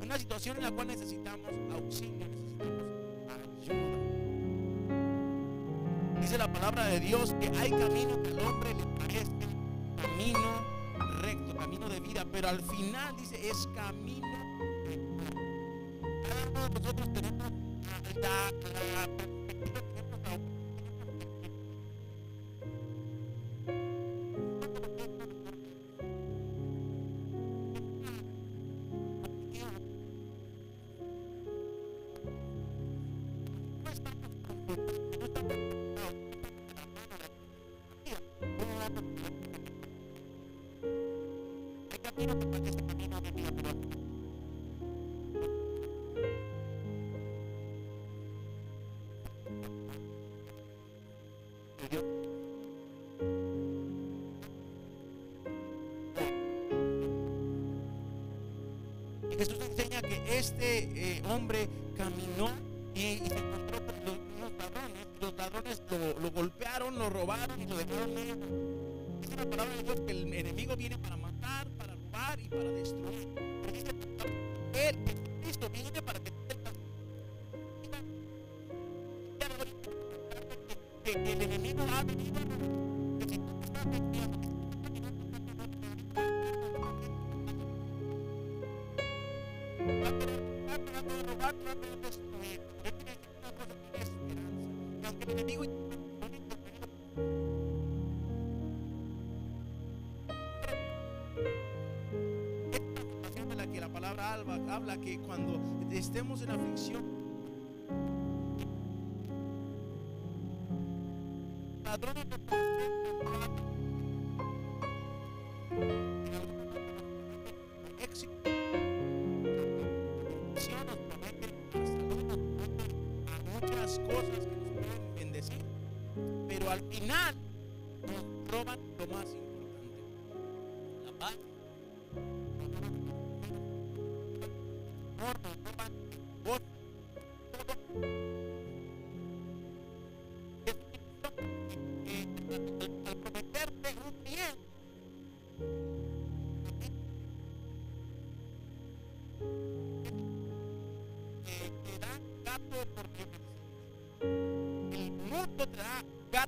En 0.00 0.04
una 0.06 0.18
situación 0.18 0.56
en 0.56 0.62
la 0.64 0.70
cual 0.70 0.88
necesitamos 0.88 1.50
auxilio, 1.72 2.26
necesitamos 2.26 2.93
Dice 6.20 6.38
la 6.38 6.52
palabra 6.52 6.86
de 6.86 7.00
Dios 7.00 7.34
que 7.40 7.48
hay 7.58 7.70
camino 7.70 8.22
que 8.22 8.30
al 8.30 8.38
hombre 8.40 8.74
le 8.74 8.86
parece 8.98 9.32
camino 10.00 10.74
recto, 11.20 11.56
camino 11.56 11.88
de 11.88 12.00
vida, 12.00 12.26
pero 12.30 12.48
al 12.48 12.60
final 12.60 13.16
dice 13.16 13.48
es 13.48 13.68
camino 13.74 14.26
muerte. 14.84 15.00
Cada 16.28 16.50
uno 16.50 16.60
de 16.62 16.80
nosotros 16.80 17.12
tenemos 17.12 17.52
la, 18.16 18.50
perspectiva, 19.16 19.80
que 105.04 105.18
cuando 105.18 105.60
estemos 105.90 106.40
en 106.42 106.50
aflicción 106.50 107.13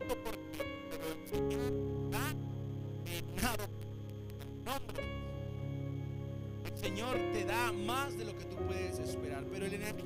el 0.02 1.28
Señor 1.28 1.72
el 6.64 6.78
Señor 6.78 7.16
te 7.32 7.44
da 7.44 7.72
más 7.72 8.16
de 8.16 8.24
lo 8.24 8.36
que 8.36 8.44
tú 8.44 8.56
puedes 8.66 8.98
esperar 8.98 9.44
pero 9.50 9.66
el 9.66 9.74
enemigo 9.74 10.05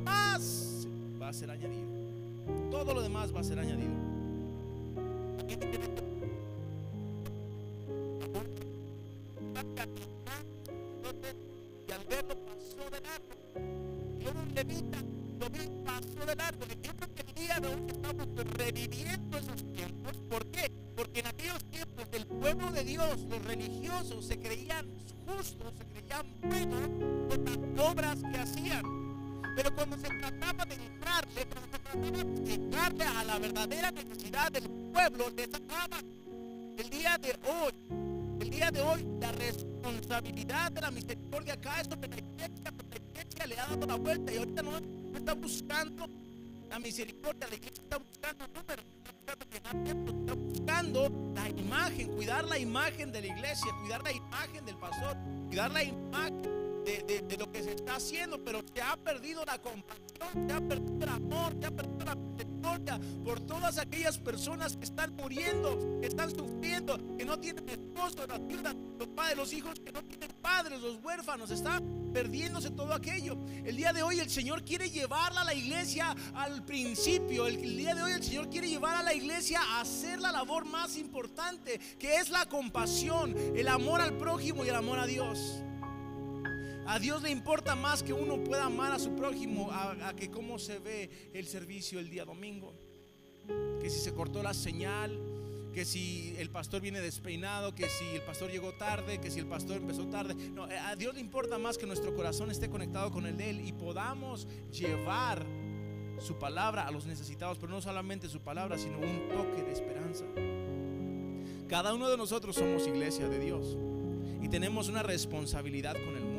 demás 0.00 0.86
va 1.20 1.28
a 1.28 1.32
ser 1.32 1.50
añadido. 1.50 1.88
Todo 2.70 2.94
lo 2.94 3.02
demás 3.02 3.34
va 3.34 3.40
a 3.40 3.44
ser 3.44 3.58
añadido. 3.58 3.92
Entonces, 10.96 11.36
verlo 12.08 12.34
pasó 12.46 12.90
de 12.90 13.00
largo. 13.00 13.34
Y 14.18 14.26
un 14.26 14.54
levita 14.54 14.98
lo 15.38 15.50
vi 15.50 15.68
pasó 15.84 16.26
de 16.26 16.36
largo. 16.36 16.64
Y 16.64 16.86
yo 16.86 16.92
creo 16.96 17.14
que 17.14 17.22
el 17.22 17.34
día 17.34 17.60
de 17.60 17.68
hoy 17.68 17.82
estamos 17.88 18.26
reviviendo 18.56 19.38
esos 19.38 19.64
tiempos. 19.72 20.16
¿Por 20.28 20.46
qué? 20.46 20.70
Porque 20.96 21.20
en 21.20 21.26
aquellos 21.26 21.64
tiempos 21.64 22.06
el 22.12 22.26
pueblo 22.26 22.70
de 22.72 22.84
Dios, 22.84 23.20
los 23.28 23.44
religiosos, 23.44 24.26
se 24.26 24.38
creían 24.38 24.86
justos, 25.26 25.74
se 25.76 25.84
creían 25.84 26.26
buenos 26.40 26.88
por 27.28 27.38
las 27.40 27.90
obras 27.90 28.18
que 28.32 28.38
hacían. 28.38 28.99
Pero 29.56 29.74
cuando 29.74 29.96
se 29.96 30.08
trataba 30.08 30.64
de 30.64 30.74
entrarle, 30.74 31.46
cuando 31.46 31.70
se 31.72 31.78
trataba 31.78 32.10
de 32.10 32.44
llegarle 32.44 33.04
a 33.04 33.24
la 33.24 33.38
verdadera 33.38 33.90
necesidad 33.90 34.52
del 34.52 34.68
pueblo, 34.92 35.30
les 35.36 35.50
sacaban. 35.50 36.04
El 36.76 36.90
día 36.90 37.18
de 37.18 37.38
hoy, 37.48 37.72
el 38.40 38.50
día 38.50 38.70
de 38.70 38.80
hoy, 38.80 39.06
la 39.20 39.32
responsabilidad 39.32 40.72
de 40.72 40.80
la 40.80 40.90
misericordia 40.90 41.54
acá 41.54 41.80
es 41.80 41.88
sobre 41.88 42.08
la 42.08 42.18
iglesia, 42.18 42.72
porque 42.76 42.98
la 42.98 43.20
iglesia 43.20 43.46
le 43.46 43.58
ha 43.58 43.66
dado 43.66 43.86
la 43.86 43.94
vuelta 43.96 44.32
y 44.32 44.36
ahorita 44.36 44.62
no, 44.62 44.72
está 45.16 45.34
buscando 45.34 46.06
la 46.68 46.78
misericordia, 46.78 47.48
la 47.48 47.54
iglesia 47.56 47.82
está 47.82 47.98
buscando 47.98 48.48
números, 48.48 48.84
está 49.84 50.34
buscando 50.34 51.32
la 51.34 51.48
imagen, 51.48 52.08
cuidar 52.14 52.44
la 52.44 52.58
imagen 52.58 53.12
de 53.12 53.20
la 53.20 53.26
iglesia, 53.26 53.66
cuidar 53.82 54.02
la 54.02 54.12
imagen 54.12 54.64
del 54.64 54.76
pastor, 54.76 55.16
cuidar 55.48 55.70
la 55.70 55.82
imagen 55.82 56.59
de, 56.84 57.36
lo 57.38 57.50
que 57.50 57.62
se 57.62 57.72
está 57.72 57.96
haciendo, 57.96 58.42
pero 58.42 58.62
se 58.74 58.82
ha 58.82 58.96
perdido 58.96 59.44
la 59.44 59.58
compasión, 59.58 60.48
se 60.48 60.52
ha 60.52 60.60
perdido 60.60 61.02
el 61.02 61.08
amor, 61.08 61.54
se 61.60 61.66
ha 61.66 61.70
perdido 61.70 62.04
la 62.04 62.14
misericordia 62.14 63.00
por 63.24 63.40
todas 63.40 63.78
aquellas 63.78 64.18
personas 64.18 64.76
que 64.76 64.84
están 64.84 65.14
muriendo, 65.16 65.98
que 66.00 66.06
están 66.06 66.30
sufriendo, 66.30 66.98
que 67.16 67.24
no 67.24 67.38
tienen 67.38 67.68
esposo, 67.68 68.26
las 68.26 68.40
los 68.98 69.08
padres, 69.08 69.36
los 69.36 69.52
hijos 69.52 69.80
que 69.80 69.92
no 69.92 70.02
tienen 70.02 70.30
padres, 70.42 70.80
los 70.80 71.02
huérfanos, 71.02 71.50
están 71.50 72.12
perdiéndose 72.12 72.70
todo 72.70 72.92
aquello. 72.92 73.38
El 73.64 73.76
día 73.76 73.92
de 73.92 74.02
hoy 74.02 74.20
el 74.20 74.28
Señor 74.28 74.64
quiere 74.64 74.90
llevarla 74.90 75.42
a 75.42 75.44
la 75.44 75.54
iglesia 75.54 76.14
al 76.34 76.64
principio. 76.64 77.46
El, 77.46 77.56
el, 77.56 77.76
día 77.76 77.94
de 77.94 78.02
hoy 78.02 78.12
el 78.12 78.22
Señor 78.22 78.50
quiere 78.50 78.68
llevar 78.68 78.96
a 78.96 79.02
la 79.02 79.14
iglesia 79.14 79.60
a 79.60 79.80
hacer 79.80 80.20
la 80.20 80.32
labor 80.32 80.64
más 80.64 80.96
importante, 80.96 81.78
que 81.98 82.16
es 82.16 82.30
la 82.30 82.46
compasión, 82.46 83.34
el 83.54 83.68
amor 83.68 84.00
al 84.00 84.16
prójimo 84.16 84.64
y 84.64 84.68
el 84.68 84.74
amor 84.74 84.98
a 84.98 85.06
Dios. 85.06 85.62
A 86.90 86.98
Dios 86.98 87.22
le 87.22 87.30
importa 87.30 87.76
más 87.76 88.02
que 88.02 88.12
uno 88.12 88.42
pueda 88.42 88.64
amar 88.64 88.90
a 88.90 88.98
su 88.98 89.14
prójimo 89.14 89.70
a, 89.70 90.12
que 90.16 90.28
cómo 90.28 90.58
se 90.58 90.80
ve 90.80 91.30
el 91.32 91.46
servicio 91.46 92.00
el 92.00 92.10
día 92.10 92.24
domingo. 92.24 92.74
Que 93.80 93.88
si 93.88 94.00
se 94.00 94.12
cortó 94.12 94.42
la 94.42 94.52
señal, 94.52 95.16
que 95.72 95.84
si 95.84 96.34
el 96.36 96.50
pastor 96.50 96.80
viene 96.80 97.00
despeinado, 97.00 97.76
que 97.76 97.88
si 97.88 98.16
el 98.16 98.22
pastor 98.22 98.50
llegó 98.50 98.72
tarde, 98.72 99.20
que 99.20 99.30
si 99.30 99.38
el 99.38 99.46
pastor 99.46 99.76
empezó 99.76 100.08
tarde. 100.08 100.34
No, 100.34 100.64
a 100.64 100.96
Dios 100.96 101.14
le 101.14 101.20
importa 101.20 101.58
más 101.58 101.78
que 101.78 101.86
nuestro 101.86 102.12
corazón 102.12 102.50
esté 102.50 102.68
conectado 102.68 103.12
con 103.12 103.24
el 103.24 103.36
de 103.36 103.50
Él 103.50 103.60
y 103.60 103.72
podamos 103.72 104.48
llevar 104.72 105.46
su 106.18 106.40
palabra 106.40 106.88
a 106.88 106.90
los 106.90 107.06
necesitados, 107.06 107.56
pero 107.60 107.70
no 107.70 107.80
solamente 107.80 108.28
su 108.28 108.40
palabra, 108.40 108.78
sino 108.78 108.98
un 108.98 109.28
toque 109.28 109.62
de 109.62 109.70
esperanza. 109.70 110.24
Cada 111.68 111.94
uno 111.94 112.10
de 112.10 112.16
nosotros 112.16 112.56
somos 112.56 112.88
iglesia 112.88 113.28
de 113.28 113.38
Dios 113.38 113.76
y 114.42 114.48
tenemos 114.48 114.88
una 114.88 115.04
responsabilidad 115.04 115.94
con 115.94 116.16
el. 116.16 116.29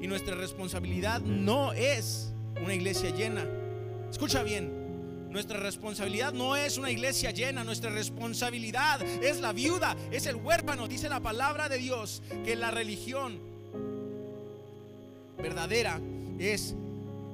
Y 0.00 0.06
nuestra 0.06 0.34
responsabilidad 0.34 1.20
no 1.20 1.72
es 1.72 2.32
una 2.62 2.74
iglesia 2.74 3.10
llena. 3.10 3.46
Escucha 4.10 4.42
bien, 4.42 5.30
nuestra 5.30 5.58
responsabilidad 5.58 6.32
no 6.32 6.56
es 6.56 6.78
una 6.78 6.90
iglesia 6.90 7.30
llena, 7.30 7.64
nuestra 7.64 7.90
responsabilidad 7.90 9.02
es 9.02 9.40
la 9.40 9.52
viuda, 9.52 9.96
es 10.10 10.26
el 10.26 10.36
huérfano. 10.36 10.88
Dice 10.88 11.08
la 11.08 11.20
palabra 11.20 11.68
de 11.68 11.78
Dios 11.78 12.22
que 12.44 12.56
la 12.56 12.70
religión 12.70 13.38
verdadera 15.36 16.00
es 16.38 16.74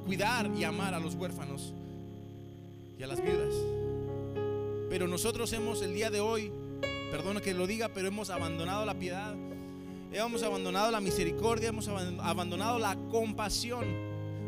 cuidar 0.05 0.51
y 0.57 0.64
amar 0.64 0.94
a 0.94 1.01
los 1.01 1.14
huérfanos 1.14 1.75
y 2.98 3.03
a 3.03 3.07
las 3.07 3.22
viudas. 3.22 3.55
Pero 4.90 5.07
nosotros 5.07 5.53
hemos 5.53 5.81
el 5.83 5.94
día 5.94 6.11
de 6.11 6.20
hoy, 6.20 6.53
perdona 7.11 7.40
que 7.40 7.55
lo 7.55 7.66
diga, 7.66 7.88
pero 7.88 8.09
hemos 8.09 8.31
abandonado 8.31 8.85
la 8.85 8.94
piedad 8.94 9.35
hemos 10.12 10.42
abandonado 10.42 10.90
la 10.90 11.01
misericordia, 11.01 11.70
hemos 11.70 11.88
abandonado 11.88 12.79
la 12.79 12.96
compasión 13.11 13.85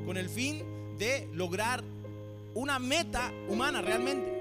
con 0.04 0.16
el 0.16 0.28
fin 0.28 0.62
de 0.98 1.28
lograr 1.32 1.82
una 2.54 2.78
meta 2.78 3.32
humana 3.48 3.82
realmente. 3.82 4.32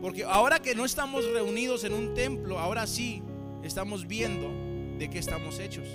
Porque 0.00 0.24
ahora 0.24 0.60
que 0.60 0.74
no 0.74 0.84
estamos 0.84 1.24
reunidos 1.32 1.84
en 1.84 1.94
un 1.94 2.12
templo, 2.14 2.58
ahora 2.58 2.86
sí 2.86 3.22
estamos 3.62 4.06
viendo 4.06 4.50
de 4.98 5.08
qué 5.08 5.18
estamos 5.18 5.58
hechos. 5.58 5.88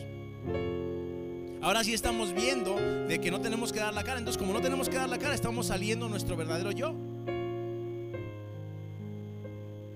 Ahora 1.62 1.83
sí 1.83 1.93
estamos 1.93 2.33
viendo 2.33 2.75
de 2.75 3.19
que 3.19 3.29
no 3.29 3.41
tenemos 3.41 3.73
que 3.73 3.79
dar 3.79 3.93
la 3.93 4.03
cara. 4.03 4.17
Entonces, 4.17 4.39
como 4.39 4.53
no 4.53 4.62
tenemos 4.62 4.88
que 4.88 4.95
dar 4.95 5.09
la 5.09 5.19
cara, 5.19 5.35
estamos 5.35 5.67
saliendo 5.67 6.07
nuestro 6.07 6.38
verdadero 6.38 6.71
yo. 6.71 6.95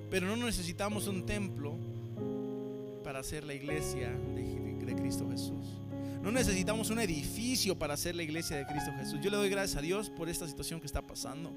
Pero 0.09 0.27
no 0.27 0.35
necesitamos 0.35 1.07
un 1.07 1.25
templo 1.25 1.75
para 3.13 3.21
hacer 3.21 3.43
la 3.43 3.53
iglesia 3.53 4.09
de, 4.33 4.95
Cristo 4.95 5.29
Jesús. 5.29 5.79
No 6.23 6.31
necesitamos 6.31 6.89
un 6.89 6.97
edificio 6.97 7.77
para 7.77 7.93
hacer 7.93 8.15
la 8.15 8.23
iglesia 8.23 8.57
de 8.57 8.65
Cristo 8.65 8.91
Jesús. 8.97 9.19
Yo 9.21 9.29
le 9.29 9.37
doy 9.37 9.49
gracias 9.49 9.77
a 9.77 9.81
Dios 9.81 10.09
por 10.09 10.29
esta 10.29 10.47
situación 10.47 10.79
que 10.79 10.87
está 10.87 11.03
pasando. 11.03 11.53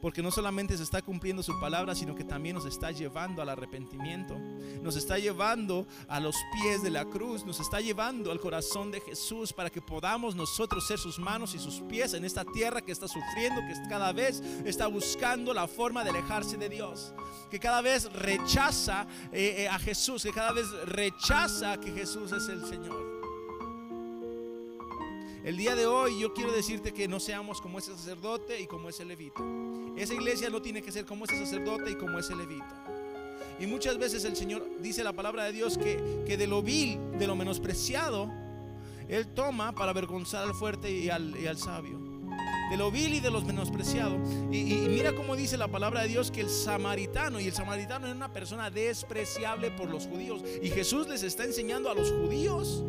Porque 0.00 0.22
no 0.22 0.30
solamente 0.30 0.76
se 0.76 0.82
está 0.82 1.02
cumpliendo 1.02 1.42
su 1.42 1.58
palabra, 1.60 1.94
sino 1.94 2.14
que 2.14 2.24
también 2.24 2.56
nos 2.56 2.64
está 2.64 2.90
llevando 2.90 3.42
al 3.42 3.48
arrepentimiento. 3.48 4.38
Nos 4.82 4.96
está 4.96 5.18
llevando 5.18 5.86
a 6.08 6.20
los 6.20 6.36
pies 6.52 6.82
de 6.82 6.90
la 6.90 7.04
cruz. 7.04 7.44
Nos 7.44 7.60
está 7.60 7.80
llevando 7.80 8.32
al 8.32 8.40
corazón 8.40 8.90
de 8.90 9.00
Jesús 9.00 9.52
para 9.52 9.70
que 9.70 9.82
podamos 9.82 10.34
nosotros 10.34 10.86
ser 10.86 10.98
sus 10.98 11.18
manos 11.18 11.54
y 11.54 11.58
sus 11.58 11.80
pies 11.82 12.14
en 12.14 12.24
esta 12.24 12.44
tierra 12.44 12.80
que 12.80 12.92
está 12.92 13.08
sufriendo, 13.08 13.60
que 13.60 13.88
cada 13.88 14.12
vez 14.12 14.40
está 14.64 14.86
buscando 14.86 15.52
la 15.52 15.68
forma 15.68 16.04
de 16.04 16.10
alejarse 16.10 16.56
de 16.56 16.68
Dios. 16.68 17.12
Que 17.50 17.58
cada 17.58 17.82
vez 17.82 18.10
rechaza 18.12 19.06
eh, 19.32 19.54
eh, 19.58 19.68
a 19.68 19.78
Jesús, 19.78 20.22
que 20.22 20.32
cada 20.32 20.52
vez 20.52 20.66
rechaza 20.86 21.78
que 21.78 21.92
Jesús 21.92 22.32
es 22.32 22.48
el 22.48 22.64
Señor. 22.66 23.20
El 25.42 25.56
día 25.56 25.74
de 25.74 25.86
hoy 25.86 26.20
yo 26.20 26.34
quiero 26.34 26.52
decirte 26.52 26.92
que 26.92 27.08
no 27.08 27.18
seamos 27.18 27.62
como 27.62 27.78
ese 27.78 27.92
sacerdote 27.92 28.60
y 28.60 28.66
como 28.66 28.90
ese 28.90 29.06
levita. 29.06 29.42
Esa 30.00 30.14
iglesia 30.14 30.48
no 30.48 30.62
tiene 30.62 30.80
que 30.80 30.90
ser 30.90 31.04
como 31.04 31.26
ese 31.26 31.36
sacerdote 31.36 31.90
y 31.90 31.94
como 31.94 32.18
ese 32.18 32.34
levita. 32.34 32.74
Y 33.58 33.66
muchas 33.66 33.98
veces 33.98 34.24
el 34.24 34.34
Señor 34.34 34.66
dice 34.80 35.04
la 35.04 35.12
palabra 35.12 35.44
de 35.44 35.52
Dios 35.52 35.76
que, 35.76 36.22
que 36.26 36.38
de 36.38 36.46
lo 36.46 36.62
vil, 36.62 36.98
de 37.18 37.26
lo 37.26 37.36
menospreciado, 37.36 38.32
Él 39.08 39.26
toma 39.26 39.74
para 39.74 39.90
avergonzar 39.90 40.42
al 40.42 40.54
fuerte 40.54 40.90
y 40.90 41.10
al, 41.10 41.58
sabio. 41.58 42.00
De 42.70 42.78
lo 42.78 42.90
vil 42.90 43.12
y 43.12 43.20
de 43.20 43.30
los 43.30 43.44
menospreciados. 43.44 44.26
Y, 44.50 44.72
y, 44.72 44.88
mira 44.88 45.14
cómo 45.14 45.36
dice 45.36 45.58
la 45.58 45.68
palabra 45.68 46.00
de 46.00 46.08
Dios 46.08 46.30
que 46.30 46.40
el 46.40 46.48
samaritano, 46.48 47.38
y 47.38 47.48
el 47.48 47.52
samaritano 47.52 48.06
era 48.06 48.16
una 48.16 48.32
persona 48.32 48.70
despreciable 48.70 49.70
por 49.70 49.90
los 49.90 50.06
judíos. 50.06 50.42
Y 50.62 50.70
Jesús 50.70 51.08
les 51.08 51.22
está 51.24 51.44
enseñando 51.44 51.90
a 51.90 51.94
los 51.94 52.10
judíos 52.10 52.82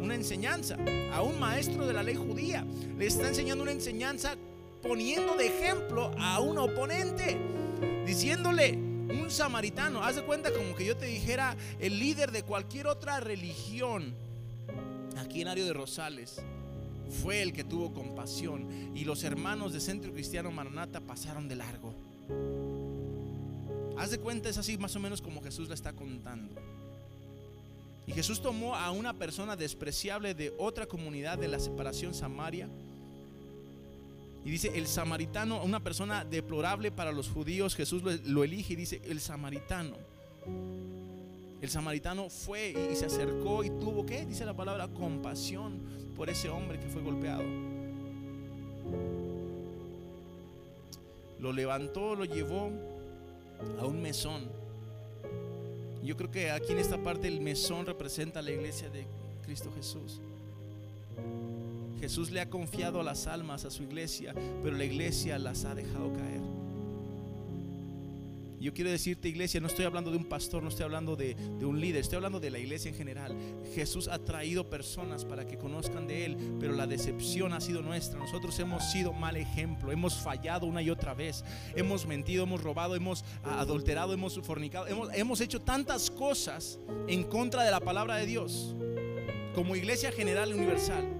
una 0.00 0.14
enseñanza, 0.14 0.78
a 1.12 1.20
un 1.20 1.38
maestro 1.38 1.86
de 1.86 1.92
la 1.92 2.02
ley 2.02 2.14
judía. 2.14 2.64
Le 2.96 3.06
está 3.06 3.28
enseñando 3.28 3.62
una 3.62 3.72
enseñanza 3.72 4.38
poniendo 4.82 5.36
de 5.36 5.46
ejemplo 5.46 6.10
a 6.18 6.40
un 6.40 6.58
oponente, 6.58 7.38
diciéndole, 8.06 8.72
un 8.72 9.30
samaritano, 9.30 10.02
haz 10.02 10.16
de 10.16 10.22
cuenta 10.22 10.52
como 10.52 10.74
que 10.74 10.84
yo 10.84 10.96
te 10.96 11.06
dijera 11.06 11.56
el 11.78 11.98
líder 11.98 12.30
de 12.30 12.42
cualquier 12.42 12.86
otra 12.86 13.20
religión, 13.20 14.14
aquí 15.18 15.42
en 15.42 15.48
Ario 15.48 15.64
de 15.66 15.72
Rosales, 15.72 16.42
fue 17.22 17.42
el 17.42 17.52
que 17.52 17.64
tuvo 17.64 17.92
compasión 17.92 18.96
y 18.96 19.04
los 19.04 19.24
hermanos 19.24 19.72
de 19.72 19.80
Centro 19.80 20.12
Cristiano 20.12 20.50
Maranata 20.50 21.00
pasaron 21.00 21.48
de 21.48 21.56
largo. 21.56 21.94
Haz 23.98 24.12
de 24.12 24.18
cuenta, 24.18 24.48
es 24.48 24.56
así 24.56 24.78
más 24.78 24.94
o 24.96 25.00
menos 25.00 25.20
como 25.20 25.42
Jesús 25.42 25.68
la 25.68 25.74
está 25.74 25.92
contando. 25.92 26.54
Y 28.06 28.12
Jesús 28.12 28.40
tomó 28.40 28.74
a 28.74 28.90
una 28.90 29.12
persona 29.12 29.56
despreciable 29.56 30.34
de 30.34 30.54
otra 30.58 30.86
comunidad 30.86 31.38
de 31.38 31.48
la 31.48 31.60
separación 31.60 32.14
Samaria. 32.14 32.68
Y 34.44 34.50
dice, 34.50 34.72
el 34.74 34.86
samaritano, 34.86 35.62
una 35.62 35.80
persona 35.80 36.24
deplorable 36.24 36.90
para 36.90 37.12
los 37.12 37.28
judíos, 37.28 37.74
Jesús 37.74 38.02
lo, 38.24 38.44
elige 38.44 38.72
y 38.72 38.76
dice, 38.76 39.02
el 39.04 39.20
samaritano. 39.20 39.96
El 41.60 41.68
samaritano 41.68 42.30
fue 42.30 42.74
y, 42.90 42.96
se 42.96 43.06
acercó 43.06 43.62
y 43.62 43.70
tuvo, 43.70 44.06
¿qué? 44.06 44.24
Dice 44.24 44.46
la 44.46 44.56
palabra, 44.56 44.88
compasión 44.88 45.80
por 46.16 46.30
ese 46.30 46.48
hombre 46.48 46.80
que 46.80 46.88
fue 46.88 47.02
golpeado. 47.02 47.44
Lo 51.38 51.52
levantó, 51.52 52.14
lo 52.14 52.24
llevó 52.24 52.70
a 53.78 53.84
un 53.84 54.00
mesón 54.00 54.60
yo 56.02 56.16
creo 56.16 56.30
que 56.30 56.50
aquí 56.50 56.72
en 56.72 56.78
esta 56.78 56.98
parte 56.98 57.28
el 57.28 57.40
mesón 57.40 57.86
representa 57.86 58.40
la 58.40 58.50
iglesia 58.50 58.88
de 58.88 59.06
Cristo 59.42 59.70
Jesús. 59.74 60.20
Jesús 62.00 62.30
le 62.30 62.40
ha 62.40 62.48
confiado 62.48 63.02
las 63.02 63.26
almas 63.26 63.64
a 63.64 63.70
su 63.70 63.82
iglesia, 63.82 64.34
pero 64.62 64.76
la 64.76 64.84
iglesia 64.84 65.38
las 65.38 65.64
ha 65.64 65.74
dejado 65.74 66.12
caer. 66.12 66.40
Yo 68.60 68.74
quiero 68.74 68.90
decirte, 68.90 69.26
iglesia, 69.26 69.58
no 69.58 69.68
estoy 69.68 69.86
hablando 69.86 70.10
de 70.10 70.18
un 70.18 70.26
pastor, 70.26 70.62
no 70.62 70.68
estoy 70.68 70.84
hablando 70.84 71.16
de, 71.16 71.34
de, 71.34 71.64
un 71.64 71.80
líder, 71.80 72.02
estoy 72.02 72.16
hablando 72.16 72.40
de 72.40 72.50
la 72.50 72.58
iglesia 72.58 72.90
en 72.90 72.94
general. 72.94 73.34
Jesús 73.74 74.06
ha 74.06 74.18
traído 74.18 74.68
personas 74.68 75.24
para 75.24 75.46
que 75.46 75.56
conozcan 75.56 76.06
de 76.06 76.26
Él, 76.26 76.36
pero 76.60 76.74
la 76.74 76.86
decepción 76.86 77.54
ha 77.54 77.60
sido 77.62 77.80
nuestra. 77.80 78.18
Nosotros 78.18 78.58
hemos 78.58 78.90
sido 78.90 79.14
mal 79.14 79.38
ejemplo, 79.38 79.92
hemos 79.92 80.14
fallado 80.14 80.66
una 80.66 80.82
y 80.82 80.90
otra 80.90 81.14
vez, 81.14 81.42
hemos 81.74 82.06
mentido, 82.06 82.44
hemos 82.44 82.62
robado, 82.62 82.94
hemos 82.94 83.24
adulterado, 83.44 84.12
hemos 84.12 84.38
fornicado, 84.42 84.86
hemos, 84.88 85.10
hemos 85.14 85.40
hecho 85.40 85.62
tantas 85.62 86.10
cosas 86.10 86.78
en 87.08 87.24
contra 87.24 87.64
de 87.64 87.70
la 87.70 87.80
palabra 87.80 88.16
de 88.16 88.26
Dios, 88.26 88.74
como 89.54 89.74
iglesia 89.74 90.12
general 90.12 90.50
y 90.50 90.52
universal, 90.52 91.19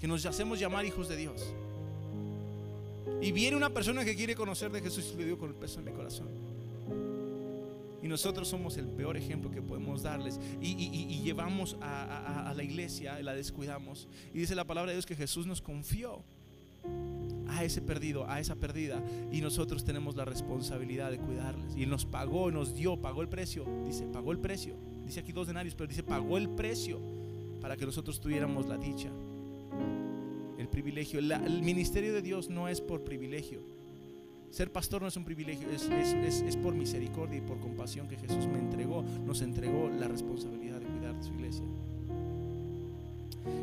que 0.00 0.08
nos 0.08 0.24
hacemos 0.24 0.58
llamar 0.58 0.86
hijos 0.86 1.10
de 1.10 1.16
Dios. 1.16 1.54
Y 3.20 3.32
viene 3.32 3.54
una 3.54 3.68
persona 3.68 4.02
que 4.02 4.16
quiere 4.16 4.34
conocer 4.34 4.72
de 4.72 4.80
Jesús 4.80 5.10
y 5.12 5.18
le 5.18 5.26
digo 5.26 5.36
con 5.36 5.50
el 5.50 5.54
peso 5.54 5.78
en 5.78 5.84
mi 5.84 5.92
corazón. 5.92 6.28
Y 8.02 8.08
nosotros 8.08 8.48
somos 8.48 8.78
el 8.78 8.86
peor 8.86 9.18
ejemplo 9.18 9.50
que 9.50 9.60
podemos 9.60 10.02
darles. 10.02 10.40
Y, 10.58 11.20
llevamos 11.22 11.76
a, 11.82 12.48
a, 12.48 12.54
la 12.54 12.62
iglesia, 12.62 13.20
la 13.20 13.34
descuidamos. 13.34 14.08
Y 14.32 14.38
dice 14.38 14.54
la 14.54 14.66
palabra 14.66 14.90
de 14.90 14.96
Dios 14.96 15.04
que 15.04 15.14
Jesús 15.14 15.46
nos 15.46 15.60
confió 15.60 16.24
a 17.48 17.62
ese 17.62 17.82
perdido, 17.82 18.26
a 18.26 18.40
esa 18.40 18.56
perdida. 18.56 19.04
Y 19.30 19.42
nosotros 19.42 19.84
tenemos 19.84 20.16
la 20.16 20.24
responsabilidad 20.24 21.10
de 21.10 21.18
cuidarles. 21.18 21.76
Y 21.76 21.84
nos 21.84 22.06
pagó, 22.06 22.50
nos 22.50 22.74
dio, 22.74 22.96
pagó 22.96 23.20
el 23.20 23.28
precio. 23.28 23.66
Dice, 23.84 24.06
pagó 24.06 24.32
el 24.32 24.38
precio. 24.38 24.76
Dice 25.04 25.20
aquí 25.20 25.32
dos 25.32 25.46
denarios, 25.46 25.74
pero 25.74 25.88
dice, 25.88 26.02
pagó 26.02 26.38
el 26.38 26.48
precio 26.48 27.02
para 27.60 27.76
que 27.76 27.84
nosotros 27.84 28.18
tuviéramos 28.18 28.64
la 28.64 28.78
dicha 28.78 29.10
privilegio. 30.70 31.20
el 31.20 31.62
ministerio 31.62 32.12
de 32.12 32.22
Dios 32.22 32.48
no 32.48 32.68
es 32.68 32.80
por 32.80 33.04
privilegio. 33.04 33.62
Ser 34.50 34.72
pastor 34.72 35.00
no 35.00 35.08
es 35.08 35.16
un 35.16 35.24
privilegio, 35.24 35.68
es, 35.70 36.56
por 36.56 36.74
misericordia 36.74 37.38
y 37.38 37.40
por 37.40 37.60
compasión 37.60 38.08
que 38.08 38.16
Jesús 38.16 38.46
me 38.48 38.58
entregó, 38.58 39.04
nos 39.24 39.42
entregó 39.42 39.88
la 39.88 40.08
responsabilidad 40.08 40.80
de 40.80 40.86
cuidar 40.86 41.16
de 41.16 41.22
su 41.22 41.32
iglesia. 41.34 41.64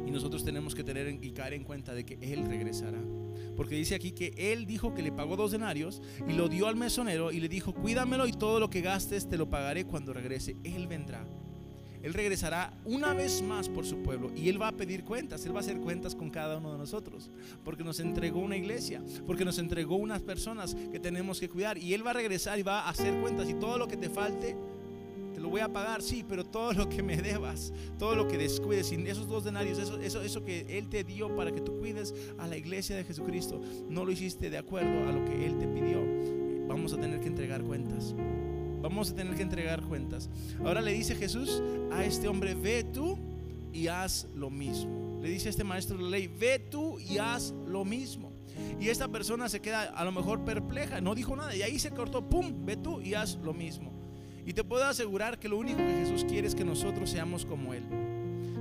Y 0.05 0.11
nosotros 0.11 0.45
tenemos 0.45 0.73
que 0.73 0.85
tener 0.85 1.09
y 1.21 1.31
caer 1.31 1.53
en 1.53 1.65
cuenta 1.65 1.93
de 1.93 2.05
que 2.05 2.17
Él 2.21 2.45
regresará. 2.47 2.99
Porque 3.57 3.75
dice 3.75 3.95
aquí 3.95 4.11
que 4.11 4.33
Él 4.37 4.65
dijo 4.65 4.93
que 4.93 5.01
le 5.01 5.11
pagó 5.11 5.35
dos 5.35 5.51
denarios 5.51 6.01
y 6.25 6.33
lo 6.33 6.47
dio 6.47 6.67
al 6.67 6.77
mesonero 6.77 7.31
y 7.31 7.41
le 7.41 7.49
dijo, 7.49 7.73
cuídamelo 7.73 8.25
y 8.25 8.31
todo 8.31 8.61
lo 8.61 8.69
que 8.69 8.79
gastes 8.79 9.27
te 9.27 9.37
lo 9.37 9.49
pagaré 9.49 9.83
cuando 9.83 10.13
regrese. 10.13 10.55
Él 10.63 10.87
vendrá. 10.87 11.27
Él 12.07 12.13
regresará 12.13 12.71
una 12.85 13.13
vez 13.13 13.41
más 13.41 13.67
por 13.67 13.85
su 13.85 13.97
pueblo 13.97 14.31
y 14.33 14.47
Él 14.47 14.61
va 14.61 14.69
a 14.69 14.71
pedir 14.71 15.03
cuentas, 15.03 15.45
Él 15.45 15.53
va 15.53 15.57
a 15.57 15.59
hacer 15.59 15.81
cuentas 15.81 16.15
con 16.15 16.29
cada 16.29 16.57
uno 16.57 16.71
de 16.71 16.77
nosotros, 16.77 17.29
porque 17.65 17.83
nos 17.83 17.99
entregó 17.99 18.39
una 18.39 18.55
iglesia, 18.55 19.03
porque 19.25 19.43
nos 19.43 19.57
entregó 19.57 19.97
unas 19.97 20.21
personas 20.21 20.73
que 20.73 21.01
tenemos 21.01 21.37
que 21.37 21.49
cuidar 21.49 21.77
y 21.77 21.93
Él 21.93 22.07
va 22.07 22.11
a 22.11 22.13
regresar 22.13 22.57
y 22.59 22.63
va 22.63 22.79
a 22.79 22.89
hacer 22.91 23.13
cuentas 23.19 23.49
y 23.49 23.55
todo 23.55 23.77
lo 23.77 23.89
que 23.89 23.97
te 23.97 24.09
falte, 24.09 24.55
te 25.33 25.41
lo 25.41 25.49
voy 25.49 25.59
a 25.59 25.67
pagar, 25.67 26.01
sí, 26.01 26.23
pero 26.25 26.45
todo 26.45 26.71
lo 26.71 26.87
que 26.87 27.03
me 27.03 27.17
debas, 27.17 27.73
todo 27.99 28.15
lo 28.15 28.25
que 28.25 28.37
descuides, 28.37 28.87
sin 28.87 29.05
esos 29.05 29.27
dos 29.27 29.43
denarios, 29.43 29.77
eso, 29.77 29.99
eso, 29.99 30.21
eso 30.21 30.45
que 30.45 30.77
Él 30.77 30.87
te 30.87 31.03
dio 31.03 31.35
para 31.35 31.51
que 31.51 31.59
tú 31.59 31.77
cuides 31.77 32.15
a 32.37 32.47
la 32.47 32.55
iglesia 32.55 32.95
de 32.95 33.03
Jesucristo, 33.03 33.59
no 33.89 34.05
lo 34.05 34.13
hiciste 34.13 34.49
de 34.49 34.59
acuerdo 34.59 35.09
a 35.09 35.11
lo 35.11 35.25
que 35.25 35.45
Él 35.45 35.57
te 35.57 35.67
pidió, 35.67 35.99
vamos 36.69 36.93
a 36.93 36.97
tener 37.01 37.19
que 37.19 37.27
entregar 37.27 37.63
cuentas. 37.63 38.15
Vamos 38.81 39.11
a 39.11 39.15
tener 39.15 39.35
que 39.35 39.41
entregar 39.41 39.81
cuentas. 39.81 40.29
Ahora 40.59 40.81
le 40.81 40.93
dice 40.93 41.15
Jesús 41.15 41.61
a 41.91 42.05
este 42.05 42.27
hombre, 42.27 42.53
ve 42.53 42.83
tú 42.83 43.17
y 43.73 43.87
haz 43.87 44.27
lo 44.35 44.49
mismo. 44.49 45.19
Le 45.21 45.29
dice 45.29 45.49
este 45.49 45.63
maestro 45.63 45.97
de 45.97 46.03
la 46.03 46.09
ley, 46.09 46.27
ve 46.27 46.59
tú 46.59 46.99
y 46.99 47.17
haz 47.17 47.53
lo 47.67 47.83
mismo. 47.83 48.31
Y 48.79 48.89
esta 48.89 49.07
persona 49.07 49.49
se 49.49 49.59
queda 49.59 49.83
a 49.83 50.05
lo 50.05 50.11
mejor 50.11 50.43
perpleja, 50.45 51.01
no 51.01 51.15
dijo 51.15 51.35
nada 51.35 51.55
y 51.55 51.61
ahí 51.61 51.79
se 51.79 51.91
cortó, 51.91 52.27
pum, 52.27 52.65
ve 52.65 52.77
tú 52.77 53.01
y 53.01 53.13
haz 53.13 53.35
lo 53.43 53.53
mismo. 53.53 53.91
Y 54.45 54.53
te 54.53 54.63
puedo 54.63 54.85
asegurar 54.85 55.39
que 55.39 55.49
lo 55.49 55.57
único 55.57 55.79
que 55.79 56.05
Jesús 56.05 56.23
quiere 56.23 56.47
es 56.47 56.55
que 56.55 56.63
nosotros 56.63 57.09
seamos 57.09 57.45
como 57.45 57.73
Él. 57.73 57.83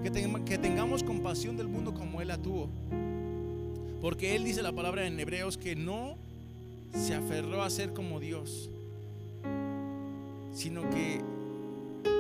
Que, 0.03 0.11
que 0.45 0.59
tengamos 0.59 1.03
compasión 1.03 1.57
del 1.57 1.69
mundo 1.69 1.95
como 1.95 2.21
Él 2.21 2.29
la 2.29 2.39
tuvo. 2.39 2.69
Porque 4.01 4.35
Él 4.35 4.45
dice 4.45 4.63
la 4.63 4.73
palabra 4.73 5.07
en 5.07 5.19
Hebreos 5.19 5.57
que 5.57 5.77
no 5.77 6.17
se 6.93 7.15
aferró 7.15 7.63
a 7.63 7.71
ser 7.71 7.93
como 7.93 8.21
Dios, 8.21 8.71
sino 10.57 10.89
que 10.89 11.21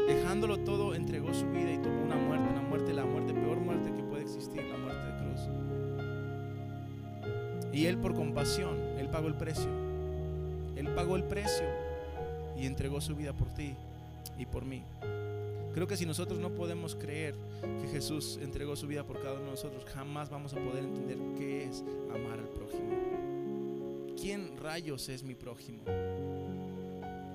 dejándolo 0.06 0.58
todo 0.58 0.94
entregó 0.94 1.32
su 1.32 1.46
vida 1.46 1.72
y 1.72 1.78
tomó 1.78 2.02
una 2.02 2.16
muerte, 2.16 2.46
una 2.50 2.60
muerte, 2.60 2.92
la 2.92 3.06
muerte, 3.06 3.32
peor 3.32 3.58
muerte 3.58 3.90
que 3.94 4.02
puede 4.02 4.24
existir, 4.24 4.62
la 4.62 4.76
muerte 4.76 5.06
de 5.06 5.16
cruz. 5.22 5.40
Y 7.72 7.86
Él 7.86 7.96
por 7.96 8.14
compasión, 8.14 8.76
Él 8.98 9.08
pagó 9.08 9.28
el 9.28 9.36
precio. 9.36 9.70
Él 10.76 10.88
pagó 10.94 11.16
el 11.16 11.24
precio 11.24 11.64
y 12.58 12.66
entregó 12.66 13.00
su 13.00 13.16
vida 13.16 13.32
por 13.32 13.48
ti 13.54 13.74
y 14.38 14.44
por 14.44 14.66
mí. 14.66 14.82
Creo 15.72 15.86
que 15.86 15.96
si 15.96 16.04
nosotros 16.04 16.38
no 16.38 16.50
podemos 16.50 16.94
creer 16.94 17.34
que 17.80 17.88
Jesús 17.88 18.38
entregó 18.42 18.76
su 18.76 18.86
vida 18.86 19.04
por 19.04 19.18
cada 19.22 19.36
uno 19.36 19.44
de 19.44 19.50
nosotros, 19.52 19.86
jamás 19.86 20.28
vamos 20.28 20.52
a 20.52 20.58
poder 20.58 20.84
entender 20.84 21.16
qué 21.38 21.64
es 21.64 21.82
amar 22.14 22.38
al 22.38 22.48
prójimo. 22.50 24.14
¿Quién 24.20 24.58
rayos 24.58 25.08
es 25.08 25.22
mi 25.22 25.34
prójimo? 25.34 25.84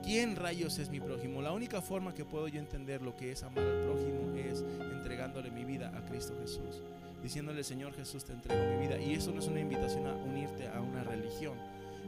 ¿Quién 0.04 0.36
rayos 0.36 0.80
es 0.80 0.90
mi 0.90 1.00
prójimo? 1.00 1.42
La 1.42 1.52
única 1.52 1.82
forma 1.82 2.14
que 2.14 2.26
puedo 2.26 2.48
yo 2.48 2.60
entender 2.60 3.02
lo 3.02 3.16
que 3.16 3.32
es 3.32 3.44
amar 3.44 3.64
al 3.64 3.84
prójimo 3.84 4.36
es 4.36 4.64
entregándole 4.94 5.52
mi 5.52 5.64
vida 5.64 5.92
a 5.96 6.04
Cristo 6.06 6.36
Jesús. 6.42 6.82
Diciéndole, 7.22 7.64
Señor 7.64 7.94
Jesús, 7.94 8.26
te 8.26 8.34
entrego 8.34 8.64
mi 8.66 8.88
vida. 8.88 9.00
Y 9.00 9.14
eso 9.14 9.32
no 9.32 9.40
es 9.40 9.48
una 9.48 9.60
invitación 9.60 10.08
a 10.08 10.14
unirte 10.16 10.68
a 10.68 10.82
una 10.82 11.04
religión. 11.04 11.54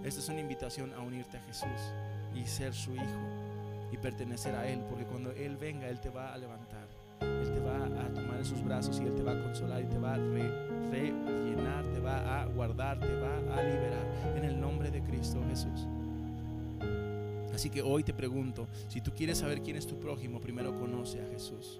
Esta 0.03 0.19
es 0.19 0.29
una 0.29 0.39
invitación 0.39 0.91
a 0.93 1.01
unirte 1.01 1.37
a 1.37 1.41
Jesús 1.41 1.69
y 2.33 2.45
ser 2.45 2.73
su 2.73 2.95
hijo 2.95 3.03
y 3.91 3.97
pertenecer 3.97 4.55
a 4.55 4.67
Él. 4.67 4.81
Porque 4.89 5.05
cuando 5.05 5.31
Él 5.31 5.55
venga, 5.57 5.87
Él 5.87 5.99
te 5.99 6.09
va 6.09 6.33
a 6.33 6.37
levantar. 6.37 6.87
Él 7.21 7.53
te 7.53 7.59
va 7.59 7.85
a 7.85 8.09
tomar 8.13 8.37
en 8.37 8.45
sus 8.45 8.63
brazos 8.63 8.99
y 8.99 9.03
Él 9.03 9.13
te 9.13 9.21
va 9.21 9.33
a 9.33 9.43
consolar 9.43 9.83
y 9.83 9.85
te 9.85 9.99
va 9.99 10.15
a 10.15 10.17
rellenar, 10.17 11.85
te 11.93 11.99
va 11.99 12.41
a 12.41 12.45
guardar, 12.47 12.99
te 12.99 13.13
va 13.15 13.37
a 13.55 13.63
liberar. 13.63 14.35
En 14.35 14.45
el 14.45 14.59
nombre 14.59 14.89
de 14.89 15.01
Cristo 15.03 15.39
Jesús. 15.47 15.87
Así 17.53 17.69
que 17.69 17.81
hoy 17.81 18.03
te 18.03 18.13
pregunto, 18.13 18.67
si 18.87 19.01
tú 19.01 19.11
quieres 19.11 19.37
saber 19.39 19.61
quién 19.61 19.75
es 19.75 19.85
tu 19.85 19.99
prójimo, 19.99 20.39
primero 20.39 20.77
conoce 20.77 21.21
a 21.21 21.27
Jesús. 21.27 21.79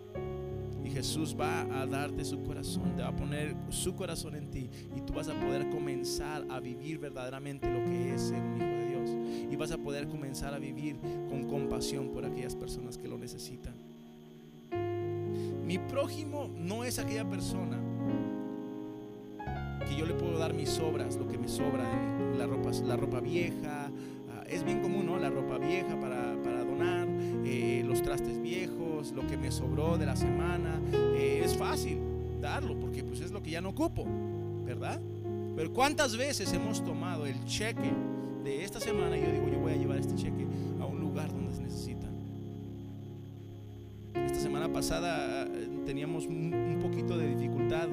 Y 0.83 0.89
Jesús 0.89 1.35
va 1.39 1.61
a 1.61 1.85
darte 1.87 2.25
su 2.25 2.43
corazón, 2.43 2.95
te 2.95 3.01
va 3.01 3.07
a 3.07 3.15
poner 3.15 3.55
su 3.69 3.95
corazón 3.95 4.35
en 4.35 4.51
ti 4.51 4.69
y 4.95 5.01
tú 5.01 5.13
vas 5.13 5.29
a 5.29 5.33
poder 5.33 5.69
comenzar 5.69 6.45
a 6.49 6.59
vivir 6.59 6.99
verdaderamente 6.99 7.71
lo 7.71 7.83
que 7.85 8.13
es 8.13 8.21
ser 8.21 8.41
un 8.41 8.57
hijo 8.57 8.65
de 8.65 8.87
Dios. 8.89 9.09
Y 9.51 9.55
vas 9.55 9.71
a 9.71 9.77
poder 9.77 10.07
comenzar 10.07 10.53
a 10.53 10.59
vivir 10.59 10.97
con 11.29 11.43
compasión 11.47 12.09
por 12.09 12.25
aquellas 12.25 12.55
personas 12.55 12.97
que 12.97 13.07
lo 13.07 13.17
necesitan. 13.17 13.73
Mi 15.65 15.79
prójimo 15.79 16.49
no 16.55 16.83
es 16.83 16.99
aquella 16.99 17.27
persona 17.27 17.81
que 19.87 19.95
yo 19.95 20.05
le 20.05 20.13
puedo 20.13 20.37
dar 20.37 20.53
mis 20.53 20.77
obras, 20.79 21.15
lo 21.15 21.27
que 21.27 21.37
me 21.37 21.47
sobra 21.47 21.83
de 22.31 22.37
la 22.37 22.45
ropa, 22.45 22.71
la 22.85 22.97
ropa 22.97 23.19
vieja, 23.21 23.89
es 24.53 24.63
bien 24.63 24.81
común, 24.81 25.05
¿no? 25.07 25.17
La 25.17 25.29
ropa 25.29 25.57
vieja 25.57 25.99
para, 25.99 26.35
donar, 26.63 27.07
eh, 27.43 27.83
los 27.85 28.01
trastes 28.01 28.41
viejos, 28.41 29.11
lo 29.11 29.25
que 29.27 29.37
me 29.37 29.51
sobró 29.51 29.97
de 29.97 30.05
la 30.05 30.15
semana. 30.15 30.79
Eh, 30.93 31.41
es 31.43 31.57
fácil 31.57 31.99
darlo 32.41 32.79
porque 32.79 33.03
pues 33.03 33.21
es 33.21 33.31
lo 33.31 33.41
que 33.41 33.51
ya 33.51 33.61
no 33.61 33.69
ocupo, 33.69 34.05
¿verdad? 34.65 35.01
Pero 35.55 35.73
¿cuántas 35.73 36.15
veces 36.15 36.51
hemos 36.53 36.83
tomado 36.83 37.25
el 37.25 37.43
cheque 37.45 37.91
de 38.43 38.63
esta 38.63 38.79
semana 38.79 39.17
y 39.17 39.21
yo 39.21 39.31
digo, 39.31 39.47
yo 39.49 39.59
voy 39.59 39.73
a 39.73 39.75
llevar 39.75 39.97
este 39.97 40.15
cheque 40.15 40.45
a 40.79 40.85
un 40.85 40.99
lugar 40.99 41.31
donde 41.31 41.53
se 41.53 41.61
necesita? 41.61 42.07
Esta 44.15 44.39
semana 44.39 44.71
pasada 44.71 45.47
eh, 45.47 45.69
teníamos 45.85 46.25
un, 46.25 46.79
poquito 46.81 47.17
de 47.17 47.27
dificultad 47.35 47.87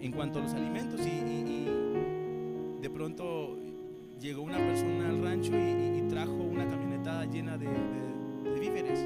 en 0.00 0.12
cuanto 0.12 0.38
a 0.38 0.42
los 0.42 0.52
alimentos 0.52 1.00
y 1.00 1.66
de 2.80 2.90
pronto 2.90 3.58
llegó 4.20 4.42
una 4.42 4.58
persona 4.58 5.08
al 5.08 5.22
rancho 5.22 5.52
y, 5.52 6.02
trajo 6.08 6.32
una 6.32 6.66
camioneta 6.66 7.26
llena 7.26 7.58
de, 7.58 7.68
víveres, 8.58 9.00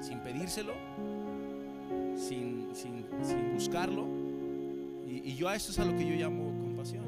sin 0.00 0.20
pedírselo, 0.20 0.72
sin, 2.16 2.68
buscarlo. 3.52 4.06
Y, 5.06 5.34
yo 5.34 5.48
a 5.48 5.56
eso 5.56 5.72
es 5.72 5.78
a 5.78 5.84
lo 5.84 5.96
que 5.96 6.06
yo 6.06 6.14
llamo 6.14 6.58
compasión. 6.60 7.04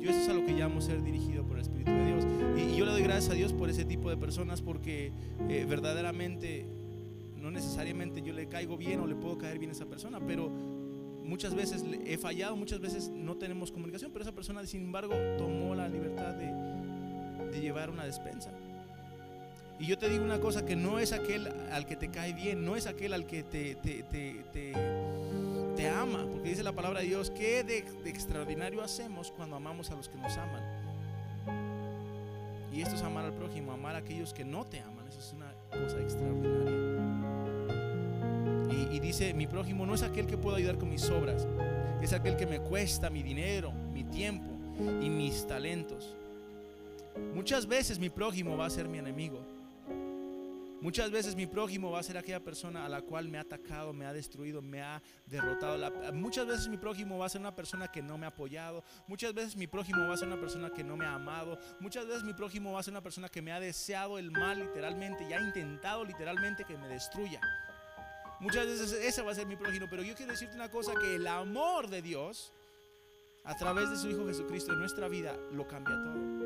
Yo 0.00 0.10
eso 0.10 0.20
es 0.20 0.28
a 0.28 0.32
lo 0.32 0.44
que 0.46 0.52
llamo 0.52 0.80
ser 0.80 1.02
dirigido 1.02 1.44
por 1.44 1.56
el 1.56 1.62
Espíritu 1.62 1.90
de 1.90 2.06
Dios. 2.06 2.24
Y, 2.56 2.76
yo 2.76 2.86
le 2.86 2.92
doy 2.92 3.02
gracias 3.02 3.30
a 3.30 3.34
Dios 3.34 3.52
por 3.52 3.68
ese 3.68 3.84
tipo 3.84 4.08
de 4.08 4.16
personas 4.16 4.62
porque 4.62 5.12
eh, 5.48 5.66
verdaderamente 5.68 6.66
no 7.42 7.50
necesariamente 7.50 8.22
yo 8.22 8.32
le 8.32 8.46
caigo 8.46 8.76
bien 8.76 9.00
o 9.00 9.06
le 9.06 9.16
puedo 9.16 9.36
caer 9.36 9.58
bien 9.58 9.70
a 9.70 9.72
esa 9.72 9.86
persona, 9.86 10.20
pero 10.20 10.50
muchas 11.24 11.54
veces 11.54 11.84
he 12.06 12.18
fallado, 12.18 12.56
muchas 12.56 12.80
veces 12.80 13.08
no 13.08 13.36
tenemos 13.36 13.72
comunicación, 13.72 14.12
pero 14.12 14.22
esa 14.22 14.32
persona, 14.32 14.64
sin 14.66 14.82
embargo, 14.82 15.14
tomó 15.38 15.74
la 15.74 15.88
libertad 15.88 16.34
de, 16.34 17.60
llevar 17.60 17.90
una 17.90 18.04
despensa. 18.04 18.50
Y 19.78 19.86
yo 19.86 19.98
te 19.98 20.08
digo 20.08 20.24
una 20.24 20.40
cosa, 20.40 20.64
que 20.64 20.74
no 20.74 20.98
es 20.98 21.12
aquel 21.12 21.48
al 21.70 21.86
que 21.86 21.96
te 21.96 22.08
cae 22.08 22.32
bien, 22.32 22.64
no 22.64 22.76
es 22.76 22.86
aquel 22.86 23.12
al 23.12 23.26
que 23.26 23.42
te, 23.42 23.76
te, 23.76 24.74
ama, 25.88 26.26
porque 26.30 26.50
dice 26.50 26.62
la 26.62 26.72
palabra 26.72 27.00
de 27.00 27.06
Dios, 27.06 27.30
¿qué 27.30 27.62
de, 27.62 27.78
extraordinario 28.08 28.82
hacemos 28.82 29.32
cuando 29.32 29.56
amamos 29.56 29.90
a 29.90 29.94
los 29.94 30.08
que 30.08 30.16
nos 30.16 30.36
aman? 30.36 30.62
Y 32.72 32.80
esto 32.80 32.94
es 32.94 33.02
amar 33.02 33.26
al 33.26 33.34
prójimo, 33.34 33.72
amar 33.72 33.96
a 33.96 33.98
aquellos 33.98 34.32
que 34.32 34.44
no 34.44 34.64
te 34.64 34.80
aman. 34.80 35.06
Eso 35.08 35.20
es 35.20 35.32
una 35.34 35.52
cosa 35.70 36.00
extraordinaria. 36.00 36.81
Y, 38.92 39.00
dice, 39.00 39.32
mi 39.34 39.46
prójimo 39.46 39.86
no 39.86 39.94
es 39.94 40.02
aquel 40.02 40.26
que 40.26 40.36
puedo 40.36 40.56
ayudar 40.56 40.78
con 40.78 40.90
mis 40.90 41.08
obras, 41.08 41.46
es 42.02 42.12
aquel 42.12 42.36
que 42.36 42.46
me 42.46 42.60
cuesta 42.60 43.08
mi 43.08 43.22
dinero, 43.22 43.72
mi 43.72 44.04
tiempo 44.04 44.50
y 45.00 45.08
mis 45.08 45.46
talentos. 45.46 46.14
Muchas 47.34 47.66
veces 47.66 47.98
mi 47.98 48.10
prójimo 48.10 48.56
va 48.56 48.66
a 48.66 48.70
ser 48.70 48.88
mi 48.88 48.98
enemigo. 48.98 49.40
Muchas 50.82 51.12
veces 51.12 51.36
mi 51.36 51.46
prójimo 51.46 51.92
va 51.92 52.00
a 52.00 52.02
ser 52.02 52.18
aquella 52.18 52.40
persona 52.40 52.84
a 52.84 52.88
la 52.88 53.02
cual 53.02 53.28
me 53.28 53.38
ha 53.38 53.42
atacado, 53.42 53.92
me 53.92 54.04
ha 54.04 54.12
destruido, 54.12 54.60
me 54.60 54.82
ha 54.82 55.00
derrotado. 55.26 55.78
muchas 56.12 56.44
veces 56.44 56.66
mi 56.66 56.76
prójimo 56.76 57.18
va 57.18 57.26
a 57.26 57.28
ser 57.28 57.40
una 57.40 57.54
persona 57.54 57.86
que 57.86 58.02
no 58.02 58.18
me 58.18 58.26
ha 58.26 58.30
apoyado. 58.30 58.82
Muchas 59.06 59.32
veces 59.32 59.54
mi 59.54 59.68
prójimo 59.68 60.08
va 60.08 60.14
a 60.14 60.16
ser 60.16 60.26
una 60.26 60.40
persona 60.40 60.70
que 60.70 60.82
no 60.82 60.96
me 60.96 61.04
ha 61.04 61.14
amado. 61.14 61.56
Muchas 61.78 62.04
veces 62.04 62.24
mi 62.24 62.34
prójimo 62.34 62.72
va 62.72 62.80
a 62.80 62.82
ser 62.82 62.92
una 62.92 63.00
persona 63.00 63.28
que 63.28 63.40
me 63.40 63.52
ha 63.52 63.60
deseado 63.60 64.18
el 64.18 64.32
mal 64.32 64.58
literalmente 64.58 65.24
y 65.30 65.32
ha 65.32 65.40
intentado 65.40 66.04
literalmente 66.04 66.64
que 66.64 66.76
me 66.76 66.88
destruya. 66.88 67.40
Muchas 68.42 68.66
veces 68.66 68.92
ese 68.92 69.22
va 69.22 69.32
a 69.32 69.34
ser 69.34 69.46
mi 69.46 69.56
prójimo. 69.56 69.86
Pero 69.88 70.02
yo 70.02 70.14
quiero 70.14 70.32
decirte 70.32 70.54
una 70.54 70.70
cosa, 70.70 70.92
que 70.94 71.14
el 71.14 71.26
amor 71.26 71.88
de 71.88 72.02
Dios 72.02 72.52
a 73.44 73.56
través 73.56 73.90
de 73.90 73.96
su 73.96 74.10
Hijo 74.10 74.26
Jesucristo 74.26 74.72
en 74.72 74.80
nuestra 74.80 75.08
vida 75.08 75.36
lo 75.52 75.66
cambia 75.66 75.96
todo 76.02 76.42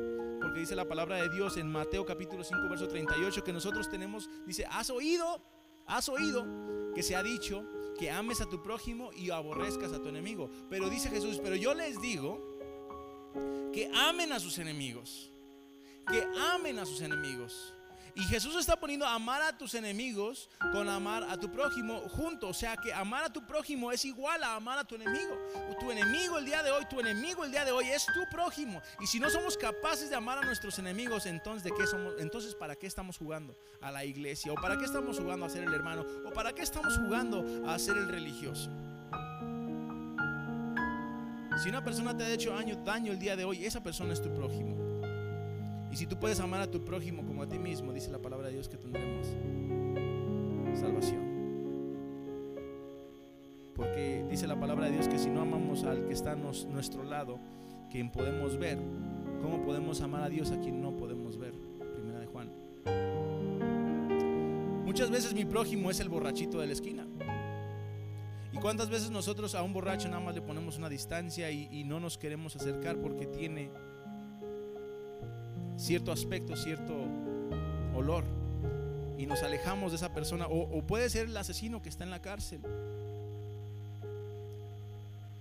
porque 0.47 0.61
dice 0.61 0.75
la 0.75 0.87
palabra 0.87 1.17
de 1.17 1.27
Dios 1.27 1.57
en 1.57 1.69
Mateo 1.69 2.05
capítulo 2.05 2.41
5, 2.41 2.69
verso 2.69 2.87
38, 2.87 3.43
que 3.43 3.51
nosotros 3.51 3.89
tenemos, 3.89 4.29
dice, 4.45 4.65
has 4.71 4.89
oído, 4.89 5.41
has 5.87 6.07
oído 6.07 6.45
que 6.95 7.03
se 7.03 7.17
ha 7.17 7.21
dicho 7.21 7.65
que 7.99 8.09
ames 8.09 8.39
a 8.39 8.45
tu 8.47 8.63
prójimo 8.63 9.11
y 9.13 9.29
aborrezcas 9.29 9.91
a 9.91 10.01
tu 10.01 10.07
enemigo. 10.07 10.49
Pero 10.69 10.89
dice 10.89 11.09
Jesús, 11.09 11.41
pero 11.43 11.57
yo 11.57 11.73
les 11.73 11.99
digo 11.99 12.39
que 13.73 13.91
amen 13.93 14.31
a 14.31 14.39
sus 14.39 14.57
enemigos, 14.57 15.31
que 16.09 16.25
amen 16.53 16.79
a 16.79 16.85
sus 16.85 17.01
enemigos. 17.01 17.73
Y 18.17 18.23
Jesús 18.23 18.55
está 18.55 18.75
poniendo 18.75 19.05
amar 19.05 19.43
a 19.43 19.55
tus 19.55 19.75
enemigos 19.75 20.49
con 20.71 20.89
amar 20.89 21.23
a 21.29 21.37
tu 21.37 21.51
prójimo 21.51 21.99
junto. 22.09 22.47
O 22.47 22.53
sea 22.53 22.75
que 22.75 22.91
amar 22.91 23.23
a 23.23 23.31
tu 23.31 23.45
prójimo 23.45 23.91
es 23.91 24.05
igual 24.05 24.43
a 24.43 24.55
amar 24.55 24.79
a 24.79 24.83
tu 24.83 24.95
enemigo. 24.95 25.37
Tu 25.79 25.91
enemigo 25.91 26.39
el 26.39 26.45
día 26.45 26.63
de 26.63 26.71
hoy, 26.71 26.83
tu 26.89 26.99
enemigo 26.99 27.45
el 27.45 27.51
día 27.51 27.63
de 27.63 27.71
hoy 27.71 27.85
es 27.89 28.07
tu 28.07 28.27
prójimo. 28.31 28.81
Y 28.99 29.05
si 29.05 29.19
no 29.19 29.29
somos 29.29 29.55
capaces 29.55 30.09
de 30.09 30.15
amar 30.15 30.39
a 30.39 30.41
nuestros 30.41 30.79
enemigos, 30.79 31.27
entonces 31.27 31.63
¿de 31.63 31.71
qué 31.77 31.85
somos? 31.85 32.15
Entonces 32.17 32.55
¿para 32.55 32.75
qué 32.75 32.87
estamos 32.87 33.19
jugando 33.19 33.55
a 33.81 33.91
la 33.91 34.03
iglesia? 34.03 34.51
¿O 34.51 34.55
para 34.55 34.79
qué 34.79 34.85
estamos 34.85 35.19
jugando 35.19 35.45
a 35.45 35.49
ser 35.49 35.63
el 35.63 35.73
hermano? 35.75 36.03
¿O 36.25 36.31
para 36.31 36.53
qué 36.53 36.63
estamos 36.63 36.97
jugando 36.97 37.45
a 37.69 37.77
ser 37.77 37.97
el 37.97 38.09
religioso? 38.09 38.71
Si 41.61 41.69
una 41.69 41.83
persona 41.83 42.17
te 42.17 42.23
ha 42.23 42.29
hecho 42.31 42.55
daño 42.83 43.13
el 43.13 43.19
día 43.19 43.35
de 43.35 43.45
hoy, 43.45 43.63
esa 43.63 43.83
persona 43.83 44.13
es 44.13 44.23
tu 44.23 44.33
prójimo. 44.33 44.86
Si 45.97 46.05
tú 46.05 46.15
puedes 46.19 46.39
amar 46.39 46.61
a 46.61 46.69
tu 46.69 46.85
prójimo 46.85 47.25
como 47.25 47.41
a 47.41 47.49
ti 47.49 47.57
mismo, 47.57 47.91
dice 47.91 48.11
la 48.11 48.19
palabra 48.19 48.49
de 48.49 48.53
Dios 48.53 48.69
que 48.69 48.77
tendremos 48.77 49.25
salvación. 50.79 51.23
Porque 53.75 54.23
dice 54.29 54.45
la 54.45 54.59
palabra 54.59 54.85
de 54.85 54.91
Dios 54.91 55.07
que 55.07 55.17
si 55.17 55.27
no 55.31 55.41
amamos 55.41 55.85
al 55.85 56.05
que 56.05 56.13
está 56.13 56.33
a 56.33 56.35
nuestro 56.35 57.03
lado, 57.03 57.39
quien 57.89 58.11
podemos 58.11 58.59
ver, 58.59 58.77
¿cómo 59.41 59.63
podemos 59.65 59.99
amar 60.01 60.21
a 60.21 60.29
Dios 60.29 60.51
a 60.51 60.59
quien 60.59 60.83
no 60.83 60.95
podemos 60.95 61.39
ver? 61.39 61.53
Primera 61.95 62.19
de 62.19 62.27
Juan. 62.27 62.51
Muchas 64.85 65.09
veces 65.09 65.33
mi 65.33 65.45
prójimo 65.45 65.89
es 65.89 65.99
el 65.99 66.09
borrachito 66.09 66.59
de 66.59 66.67
la 66.67 66.73
esquina. 66.73 67.07
¿Y 68.53 68.57
cuántas 68.59 68.91
veces 68.91 69.09
nosotros 69.09 69.55
a 69.55 69.63
un 69.63 69.73
borracho 69.73 70.09
nada 70.09 70.19
más 70.19 70.35
le 70.35 70.43
ponemos 70.43 70.77
una 70.77 70.89
distancia 70.89 71.49
y 71.49 71.83
no 71.85 71.99
nos 71.99 72.19
queremos 72.19 72.55
acercar 72.55 73.01
porque 73.01 73.25
tiene 73.25 73.71
cierto 75.77 76.11
aspecto, 76.11 76.55
cierto 76.55 76.93
olor. 77.95 78.23
Y 79.17 79.25
nos 79.25 79.41
alejamos 79.43 79.91
de 79.91 79.97
esa 79.97 80.13
persona. 80.13 80.47
O, 80.47 80.81
puede 80.81 81.09
ser 81.09 81.27
el 81.27 81.37
asesino 81.37 81.81
que 81.81 81.89
está 81.89 82.03
en 82.03 82.11
la 82.11 82.21
cárcel. 82.21 82.59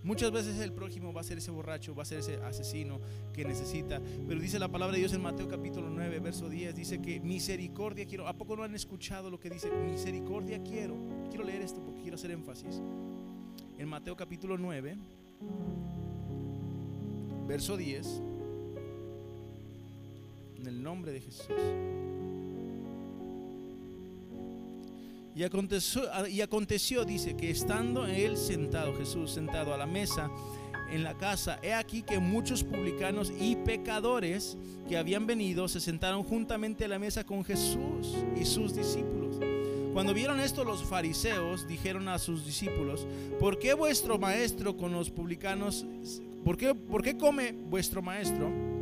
Muchas 0.02 0.30
veces 0.30 0.60
el 0.60 0.70
prójimo 0.70 1.12
va 1.12 1.22
a 1.22 1.24
ser 1.24 1.38
ese 1.38 1.50
borracho, 1.50 1.92
va 1.92 2.04
a 2.04 2.06
ser 2.06 2.20
ese 2.20 2.36
asesino 2.44 3.00
que 3.34 3.44
necesita. 3.44 4.00
Pero 4.28 4.40
dice 4.40 4.58
la 4.58 4.68
palabra 4.68 4.94
de 4.94 5.00
Dios 5.00 5.12
en 5.12 5.20
Mateo 5.20 5.48
capítulo 5.48 5.90
9, 5.90 6.20
verso 6.20 6.48
10, 6.48 6.76
dice 6.76 7.02
que 7.02 7.18
misericordia 7.18 8.06
quiero. 8.06 8.28
¿A 8.28 8.32
poco 8.32 8.54
no 8.54 8.62
han 8.62 8.74
escuchado 8.74 9.30
lo 9.30 9.40
que 9.40 9.50
dice? 9.50 9.68
Misericordia 9.68 10.62
quiero. 10.62 10.96
Quiero 11.28 11.44
leer 11.44 11.62
esto 11.62 11.80
porque 11.80 12.02
quiero 12.02 12.14
hacer 12.14 12.30
énfasis. 12.30 12.80
En 13.78 13.88
Mateo 13.88 14.16
capítulo 14.16 14.56
9, 14.56 14.96
verso 17.48 17.76
10 17.76 18.22
el 20.66 20.82
nombre 20.82 21.12
de 21.12 21.20
Jesús. 21.20 21.46
Y 25.36 25.42
aconteció, 25.44 26.02
y 26.28 26.40
aconteció, 26.40 27.04
dice, 27.04 27.36
que 27.36 27.50
estando 27.50 28.06
él 28.06 28.38
sentado, 28.38 28.96
Jesús 28.96 29.30
sentado 29.32 29.74
a 29.74 29.76
la 29.76 29.84
mesa 29.84 30.30
en 30.90 31.04
la 31.04 31.14
casa, 31.18 31.58
he 31.62 31.74
aquí 31.74 32.02
que 32.02 32.18
muchos 32.18 32.64
publicanos 32.64 33.30
y 33.38 33.56
pecadores 33.56 34.56
que 34.88 34.96
habían 34.96 35.26
venido 35.26 35.68
se 35.68 35.80
sentaron 35.80 36.22
juntamente 36.22 36.86
a 36.86 36.88
la 36.88 36.98
mesa 36.98 37.24
con 37.24 37.44
Jesús 37.44 38.14
y 38.40 38.46
sus 38.46 38.74
discípulos. 38.74 39.36
Cuando 39.92 40.14
vieron 40.14 40.40
esto 40.40 40.64
los 40.64 40.84
fariseos 40.84 41.66
dijeron 41.66 42.08
a 42.08 42.18
sus 42.18 42.46
discípulos, 42.46 43.06
¿por 43.40 43.58
qué 43.58 43.74
vuestro 43.74 44.18
maestro 44.18 44.76
con 44.76 44.92
los 44.92 45.10
publicanos, 45.10 45.84
por 46.44 46.56
qué, 46.56 46.74
por 46.74 47.02
qué 47.02 47.16
come 47.16 47.52
vuestro 47.52 48.00
maestro? 48.00 48.75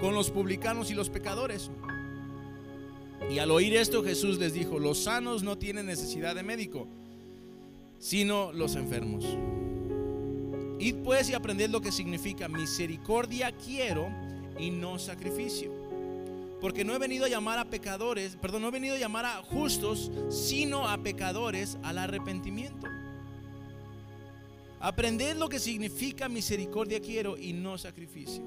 Con 0.00 0.14
los 0.14 0.30
publicanos 0.30 0.90
y 0.90 0.94
los 0.94 1.10
pecadores. 1.10 1.70
Y 3.30 3.38
al 3.38 3.50
oír 3.50 3.76
esto 3.76 4.02
Jesús 4.02 4.38
les 4.38 4.52
dijo, 4.52 4.78
los 4.78 5.04
sanos 5.04 5.42
no 5.42 5.58
tienen 5.58 5.86
necesidad 5.86 6.34
de 6.34 6.42
médico, 6.42 6.86
sino 7.98 8.52
los 8.52 8.76
enfermos. 8.76 9.24
Id 10.78 10.96
pues 11.04 11.28
y 11.28 11.34
aprended 11.34 11.70
lo 11.70 11.80
que 11.80 11.92
significa 11.92 12.48
misericordia 12.48 13.52
quiero 13.52 14.08
y 14.58 14.70
no 14.70 14.98
sacrificio. 14.98 15.72
Porque 16.60 16.84
no 16.84 16.94
he 16.94 16.98
venido 16.98 17.24
a 17.24 17.28
llamar 17.28 17.58
a 17.58 17.64
pecadores, 17.64 18.36
perdón, 18.36 18.62
no 18.62 18.68
he 18.68 18.72
venido 18.72 18.94
a 18.94 18.98
llamar 18.98 19.24
a 19.24 19.42
justos, 19.42 20.10
sino 20.30 20.88
a 20.88 20.98
pecadores 20.98 21.78
al 21.82 21.98
arrepentimiento. 21.98 22.86
Aprended 24.80 25.36
lo 25.36 25.48
que 25.48 25.58
significa 25.58 26.28
misericordia 26.28 27.00
quiero 27.00 27.36
y 27.36 27.52
no 27.52 27.78
sacrificio. 27.78 28.42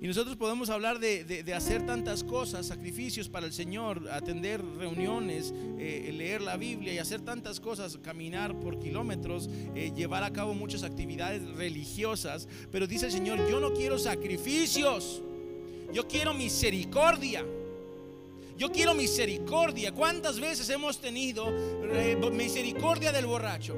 Y 0.00 0.06
nosotros 0.06 0.36
podemos 0.36 0.68
hablar 0.68 0.98
de, 0.98 1.44
hacer 1.54 1.86
tantas 1.86 2.22
cosas, 2.22 2.66
sacrificios 2.66 3.28
para 3.28 3.46
el 3.46 3.52
Señor, 3.52 4.08
atender 4.10 4.62
reuniones, 4.62 5.54
eh, 5.78 6.12
leer 6.14 6.42
la 6.42 6.56
Biblia 6.56 6.92
y 6.92 6.98
hacer 6.98 7.22
tantas 7.22 7.60
cosas, 7.60 7.96
caminar 7.98 8.58
por 8.60 8.78
kilómetros, 8.78 9.48
eh, 9.74 9.92
llevar 9.96 10.22
a 10.22 10.32
cabo 10.32 10.54
muchas 10.54 10.82
actividades 10.82 11.42
religiosas. 11.56 12.46
Pero 12.70 12.86
dice 12.86 13.06
el 13.06 13.12
Señor, 13.12 13.38
yo 13.48 13.58
no 13.58 13.72
quiero 13.72 13.98
sacrificios, 13.98 15.22
yo 15.92 16.06
quiero 16.06 16.34
misericordia. 16.34 17.44
Yo 18.58 18.72
quiero 18.72 18.94
misericordia. 18.94 19.92
¿Cuántas 19.92 20.40
veces 20.40 20.70
hemos 20.70 20.98
tenido 20.98 21.48
eh, 21.50 22.16
misericordia 22.32 23.12
del 23.12 23.26
borracho? 23.26 23.76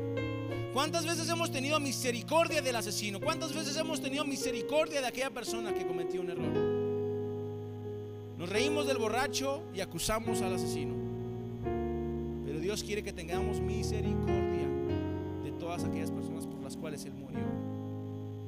¿Cuántas 0.78 1.04
veces 1.04 1.28
hemos 1.28 1.50
tenido 1.50 1.80
misericordia 1.80 2.62
del 2.62 2.76
asesino? 2.76 3.18
¿Cuántas 3.18 3.52
veces 3.52 3.76
hemos 3.76 4.00
tenido 4.00 4.24
misericordia 4.24 5.00
de 5.00 5.08
aquella 5.08 5.28
persona 5.28 5.74
que 5.74 5.84
cometió 5.84 6.20
un 6.20 6.30
error? 6.30 6.52
Nos 8.38 8.48
reímos 8.48 8.86
del 8.86 8.96
borracho 8.96 9.64
y 9.74 9.80
acusamos 9.80 10.40
al 10.40 10.54
asesino. 10.54 10.94
Pero 12.46 12.60
Dios 12.60 12.84
quiere 12.84 13.02
que 13.02 13.12
tengamos 13.12 13.60
misericordia 13.60 14.68
de 15.42 15.50
todas 15.58 15.82
aquellas 15.82 16.12
personas 16.12 16.46
por 16.46 16.62
las 16.62 16.76
cuales 16.76 17.04
Él 17.06 17.14
murió. 17.14 17.40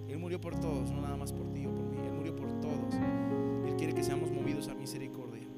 Él 0.09 0.19
murió 0.21 0.41
por 0.41 0.55
todos, 0.55 0.93
no 0.93 1.01
nada 1.01 1.17
más 1.17 1.33
por 1.33 1.53
ti 1.53 1.67
o 1.67 1.75
por 1.75 1.85
mí. 1.85 1.97
Él 1.97 2.13
murió 2.13 2.37
por 2.37 2.49
todos. 2.61 2.95
Él 3.67 3.75
quiere 3.77 3.93
que 3.93 4.05
seamos 4.05 4.31
movidos 4.31 4.69
a 4.69 4.75
misericordia. 4.75 5.49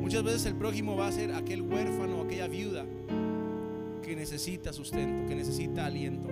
Muchas 0.00 0.22
veces 0.22 0.46
el 0.46 0.54
prójimo 0.54 0.96
va 0.96 1.08
a 1.08 1.12
ser 1.12 1.34
aquel 1.34 1.62
huérfano, 1.62 2.22
aquella 2.22 2.46
viuda 2.46 2.86
que 4.08 4.16
necesita 4.16 4.72
sustento, 4.72 5.28
que 5.28 5.34
necesita 5.34 5.84
aliento. 5.84 6.28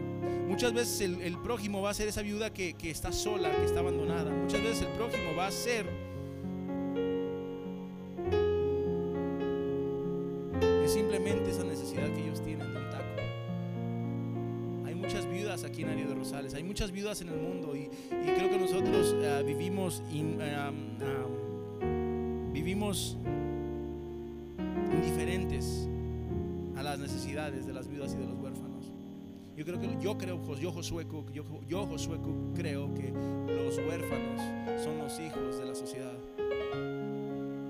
Muchas 0.49 0.73
veces 0.73 1.03
el, 1.03 1.39
prójimo 1.39 1.83
va 1.83 1.91
a 1.91 1.95
ser 1.95 2.09
esa 2.09 2.23
viuda 2.23 2.51
que, 2.51 2.73
que, 2.73 2.91
está 2.91 3.13
sola, 3.13 3.51
que 3.51 3.67
está 3.67 3.81
abandonada. 3.81 4.31
Muchas 4.31 4.63
veces 4.63 4.83
el 4.83 4.93
prójimo 4.93 5.37
va 5.37 5.49
a 5.49 5.51
ser 5.51 5.87
es 10.85 10.93
simplemente 10.93 11.51
esa 11.51 11.65
necesidad 11.65 12.07
que 12.15 12.23
ellos 12.25 12.43
tienen 12.43 12.73
de 12.73 12.79
un 12.79 12.91
taco. 12.91 13.05
Hay 14.87 14.95
muchas 14.95 15.27
viudas 15.31 15.65
aquí 15.65 15.83
en 15.83 15.91
Área 15.91 16.07
de 16.07 16.15
Rosales, 16.15 16.55
hay 16.55 16.65
muchas 16.65 16.91
viudas 16.93 17.21
en 17.21 17.29
el 17.29 17.37
mundo 17.37 17.77
y, 17.77 17.91
creo 18.09 18.49
que 18.49 18.59
nosotros 18.59 19.15
uh, 19.15 19.45
vivimos, 19.45 20.03
in, 20.11 20.39
vivimos 22.53 23.19
indiferentes 24.93 25.86
necesidades 27.07 27.67
de 27.67 27.73
las 27.73 27.87
viudas 27.87 28.13
y 28.15 28.17
de 28.17 28.27
los 28.27 28.35
huérfanos. 28.35 28.91
Yo 29.57 29.65
creo 29.65 29.81
que 29.81 29.97
yo 30.01 30.19
creo, 30.19 30.59
yo 30.59 30.73
Josué 30.73 31.07
Cook, 31.07 31.33
yo, 31.33 31.45
yo 31.67 31.87
Josué 31.87 32.19
Cook 32.19 32.55
creo 32.55 32.93
que 32.95 33.11
los 33.11 33.79
huérfanos 33.79 34.83
son 34.83 34.99
los 34.99 35.19
hijos 35.21 35.59
de 35.59 35.65
la 35.65 35.75
sociedad. 35.75 36.13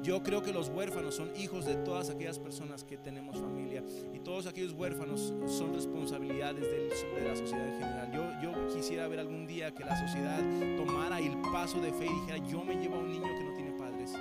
Yo 0.03 0.22
creo 0.22 0.42
que 0.42 0.53
los 0.53 0.68
huérfanos 0.68 1.16
son 1.16 1.31
hijos 1.37 1.66
de 1.66 1.75
todas 1.75 2.11
aquellas 2.11 2.38
personas 2.38 2.83
que 2.85 2.96
tenemos 2.96 3.37
familia 3.38 3.83
y 4.14 4.20
todos 4.20 4.46
aquellos 4.46 4.72
huérfanos 4.72 5.35
son 5.46 5.75
responsabilidades 5.75 6.62
de 6.62 7.25
la 7.29 7.37
sociedad 7.37 7.66
en 7.66 7.81
general. 7.81 8.12
Yo, 8.12 8.51
yo 8.51 8.75
quisiera 8.75 9.07
ver 9.09 9.20
algún 9.20 9.46
día 9.46 9.75
que 9.75 9.85
la 9.85 9.96
sociedad 9.96 10.40
tomara 10.77 11.20
el 11.20 11.37
paso 11.53 11.81
de 11.81 11.92
fe 11.92 12.07
y 12.07 12.20
dijera, 12.20 12.38
yo 12.49 12.64
me 12.64 12.77
llevo 12.77 12.96
a 12.96 12.99
un 13.01 13.11
niño 13.11 13.29
que 13.37 13.44
no 13.44 13.55
tiene 13.55 13.72
padres. 13.72 14.12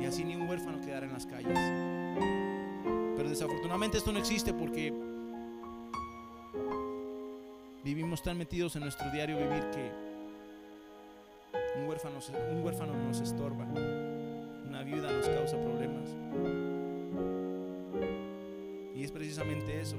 Y 0.00 0.04
así 0.04 0.24
ni 0.24 0.34
un 0.34 0.48
huérfano 0.48 0.80
quedara 0.80 1.06
en 1.06 1.12
las 1.12 1.26
calles. 1.26 2.51
Pero 3.22 3.30
desafortunadamente 3.30 3.98
esto 3.98 4.10
no 4.10 4.18
existe 4.18 4.52
porque 4.52 4.92
vivimos 7.84 8.20
tan 8.20 8.36
metidos 8.36 8.74
en 8.74 8.82
nuestro 8.82 9.08
diario 9.12 9.36
vivir 9.36 9.62
que 9.70 9.92
un 11.78 11.88
huérfano, 11.88 12.18
un 12.50 12.64
huérfano 12.64 12.94
nos 12.96 13.20
estorba, 13.20 13.64
una 14.66 14.82
viuda 14.82 15.08
nos 15.12 15.28
causa 15.28 15.56
problemas. 15.56 16.10
Y 18.96 19.04
es 19.04 19.12
precisamente 19.12 19.80
eso 19.80 19.98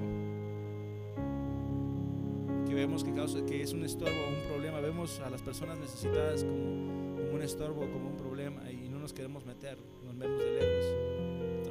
que 2.68 2.74
vemos 2.74 3.04
que, 3.04 3.14
causa, 3.14 3.42
que 3.46 3.62
es 3.62 3.72
un 3.72 3.84
estorbo, 3.84 4.12
un 4.28 4.48
problema. 4.50 4.80
Vemos 4.80 5.18
a 5.20 5.30
las 5.30 5.40
personas 5.40 5.78
necesitadas 5.78 6.44
como, 6.44 7.32
un 7.32 7.40
estorbo, 7.42 7.90
como 7.90 8.10
un 8.10 8.18
problema 8.18 8.70
y 8.70 8.90
no 8.90 8.98
nos 8.98 9.14
queremos 9.14 9.46
meter, 9.46 9.78
nos 10.04 10.18
vemos 10.18 10.38
de 10.38 10.60
lejos. 10.60 11.03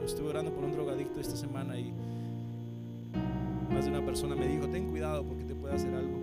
Estuve 0.06 0.30
orando 0.30 0.52
por 0.52 0.64
un 0.64 0.74
drogadicto 0.74 1.20
esta 1.20 1.36
semana 1.36 1.80
y 1.80 1.94
más 3.74 3.86
de 3.86 3.92
una 3.92 4.06
persona 4.06 4.36
me 4.36 4.48
dijo, 4.48 4.68
ten 4.68 4.90
cuidado 4.90 5.24
porque 5.24 5.44
te 5.46 5.56
puede 5.56 5.76
hacer 5.76 5.94
algo. 5.96 6.18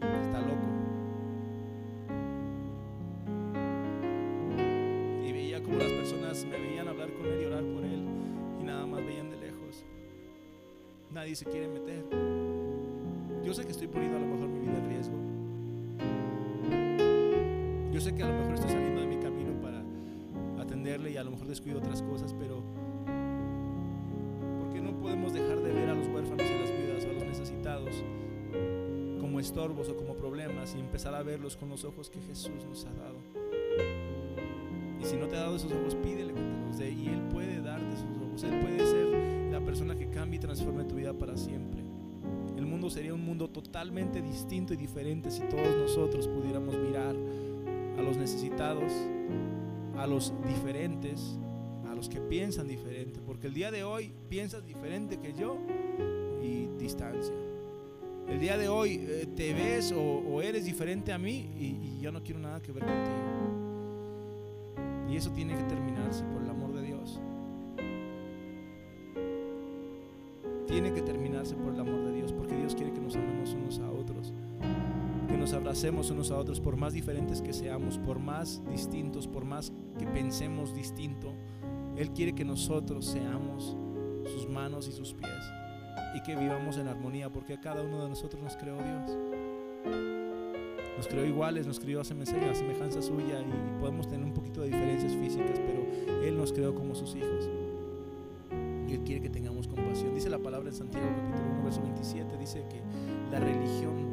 Está 0.00 0.40
loco. 0.40 0.66
Y 5.26 5.32
veía 5.32 5.62
como 5.62 5.78
las 5.78 5.92
personas 5.92 6.44
me 6.44 6.58
veían 6.58 6.88
hablar 6.88 7.12
con 7.12 7.26
él 7.26 7.42
y 7.42 7.44
orar 7.46 7.64
por 7.64 7.84
él 7.84 8.02
y 8.60 8.64
nada 8.64 8.86
más 8.86 9.04
veían 9.04 9.28
de 9.30 9.36
lejos. 9.36 9.84
Nadie 11.10 11.34
se 11.34 11.44
quiere 11.44 11.68
meter. 11.68 12.04
Yo 13.44 13.52
sé 13.52 13.64
que 13.64 13.72
estoy 13.72 13.88
poniendo 13.88 14.16
a 14.16 14.20
lo 14.20 14.26
mejor 14.26 14.48
mi 14.48 14.60
vida 14.60 14.78
en 14.78 14.88
riesgo. 14.88 15.16
Yo 17.92 18.00
sé 18.00 18.14
que 18.14 18.22
a 18.22 18.28
lo 18.28 18.34
mejor 18.38 18.54
estoy 18.54 18.70
saliendo 18.70 19.00
de 19.00 19.06
mi 19.06 19.11
y 21.00 21.16
a 21.16 21.24
lo 21.24 21.30
mejor 21.30 21.46
descuido 21.46 21.78
otras 21.78 22.02
cosas, 22.02 22.34
pero 22.38 22.62
podemos 25.02 25.32
dejar 25.32 25.60
de 25.60 25.72
ver 25.72 25.90
a 25.90 25.94
los 25.94 26.06
huérfanos 26.06 26.46
y 26.48 26.54
a 26.54 26.60
las 26.60 26.70
viudas 26.70 27.04
a 27.04 27.12
los 27.12 27.24
necesitados 27.24 28.04
como 29.20 29.40
estorbos 29.40 29.88
o 29.88 29.96
como 29.96 30.14
problemas 30.14 30.74
y 30.76 30.80
empezar 30.80 31.14
a 31.14 31.22
verlos 31.22 31.56
con 31.56 31.68
los 31.68 31.84
ojos 31.84 32.08
que 32.08 32.20
Jesús 32.20 32.64
nos 32.68 32.84
ha 32.86 32.92
dado. 32.92 33.16
Y 35.00 35.04
si 35.04 35.16
no 35.16 35.26
te 35.26 35.36
ha 35.36 35.40
dado 35.40 35.56
esos 35.56 35.72
ojos, 35.72 35.96
pídele 35.96 36.32
que 36.32 36.40
te 36.40 36.66
los 36.66 36.78
dé 36.78 36.90
y 36.92 37.08
Él 37.08 37.20
puede 37.32 37.60
darte 37.60 37.94
esos 37.94 38.16
ojos. 38.26 38.42
Él 38.44 38.60
puede 38.60 38.78
ser 38.86 39.52
la 39.52 39.60
persona 39.60 39.96
que 39.96 40.08
cambie 40.08 40.38
y 40.38 40.40
transforme 40.40 40.84
tu 40.84 40.94
vida 40.94 41.12
para 41.12 41.36
siempre. 41.36 41.82
El 42.56 42.66
mundo 42.66 42.88
sería 42.88 43.12
un 43.12 43.24
mundo 43.24 43.48
totalmente 43.48 44.22
distinto 44.22 44.72
y 44.72 44.76
diferente 44.76 45.30
si 45.30 45.40
todos 45.42 45.76
nosotros 45.76 46.28
pudiéramos 46.28 46.76
mirar 46.76 47.16
a 47.98 48.02
los 48.02 48.16
necesitados, 48.16 48.92
a 49.96 50.06
los 50.06 50.32
diferentes, 50.46 51.38
que 52.08 52.20
piensan 52.20 52.68
diferente, 52.68 53.20
porque 53.26 53.46
el 53.46 53.54
día 53.54 53.70
de 53.70 53.84
hoy 53.84 54.12
piensas 54.28 54.64
diferente 54.66 55.18
que 55.18 55.32
yo 55.32 55.58
y 56.42 56.66
distancia. 56.78 57.34
El 58.28 58.40
día 58.40 58.56
de 58.56 58.68
hoy 58.68 59.04
eh, 59.06 59.26
te 59.36 59.52
ves 59.52 59.92
o, 59.96 60.40
eres 60.40 60.64
diferente 60.64 61.12
a 61.12 61.18
mí 61.18 61.50
y, 61.58 62.00
yo 62.00 62.10
no 62.10 62.22
quiero 62.22 62.40
nada 62.40 62.60
que 62.60 62.72
ver 62.72 62.84
contigo. 62.84 63.06
Y 65.08 65.16
eso 65.16 65.30
tiene 65.30 65.56
que 65.56 65.62
terminarse 65.64 66.24
por 66.24 66.42
el 66.42 66.50
abracemos 75.72 76.10
unos 76.10 76.30
a 76.30 76.36
otros, 76.36 76.60
por 76.60 76.76
más 76.76 76.92
diferentes 76.92 77.40
que 77.40 77.54
seamos, 77.54 77.96
por 77.96 78.18
más 78.18 78.62
distintos, 78.68 79.26
por 79.26 79.46
más 79.46 79.72
que 79.98 80.06
pensemos 80.06 80.74
distinto, 80.74 81.32
él 81.96 82.10
quiere 82.10 82.34
que 82.34 82.44
nosotros 82.44 83.06
seamos 83.06 83.74
sus 84.34 84.46
manos 84.50 84.86
y 84.86 84.92
sus 84.92 85.14
pies 85.14 85.30
y 86.14 86.22
que 86.24 86.36
vivamos 86.36 86.76
en 86.76 86.88
armonía 86.88 87.32
porque 87.32 87.54
a 87.54 87.60
cada 87.62 87.80
uno 87.80 88.02
de 88.02 88.10
nosotros 88.10 88.42
nos 88.42 88.54
creó 88.58 88.76
Dios. 88.76 89.18
Nos 90.98 91.08
creó 91.08 91.24
iguales, 91.24 91.66
nos 91.66 91.80
creó 91.80 92.02
a 92.02 92.04
semejanza 92.04 93.00
suya 93.00 93.40
y 93.40 93.80
podemos 93.80 94.06
tener 94.06 94.26
un 94.26 94.34
poquito 94.34 94.60
de 94.60 94.66
diferencias 94.66 95.14
físicas, 95.14 95.58
pero 95.58 95.86
Él 96.22 96.36
nos 96.36 96.52
creó 96.52 96.74
como 96.74 96.94
sus 96.94 97.14
hijos. 97.14 97.48
Y 98.86 98.92
Él 98.92 99.00
quiere 99.06 99.22
que 99.22 99.30
tengamos 99.30 99.68
compasión. 99.68 100.14
Dice 100.14 100.28
la 100.28 100.38
palabra 100.38 100.68
en 100.68 100.74
Santiago 100.74 101.06
capítulo 101.16 101.48
1, 101.54 101.64
verso 101.64 101.80
27, 101.80 102.36
dice 102.36 102.62
que 102.68 102.82
la 103.30 103.40
religión 103.40 104.11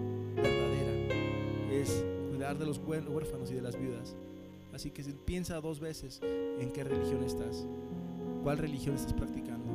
de 2.58 2.66
los 2.66 2.80
huérfanos 2.80 3.52
y 3.52 3.56
de 3.56 3.62
las 3.62 3.78
viudas 3.78 4.16
Así 4.74 4.92
que 4.92 5.04
piensa 5.04 5.60
dos 5.62 5.80
veces 5.80 6.22
en 6.24 6.72
qué 6.72 6.84
religión 6.84 7.24
estás, 7.24 7.66
cuál 8.44 8.58
religión 8.58 8.96
estás 8.96 9.14
practicando. 9.14 9.66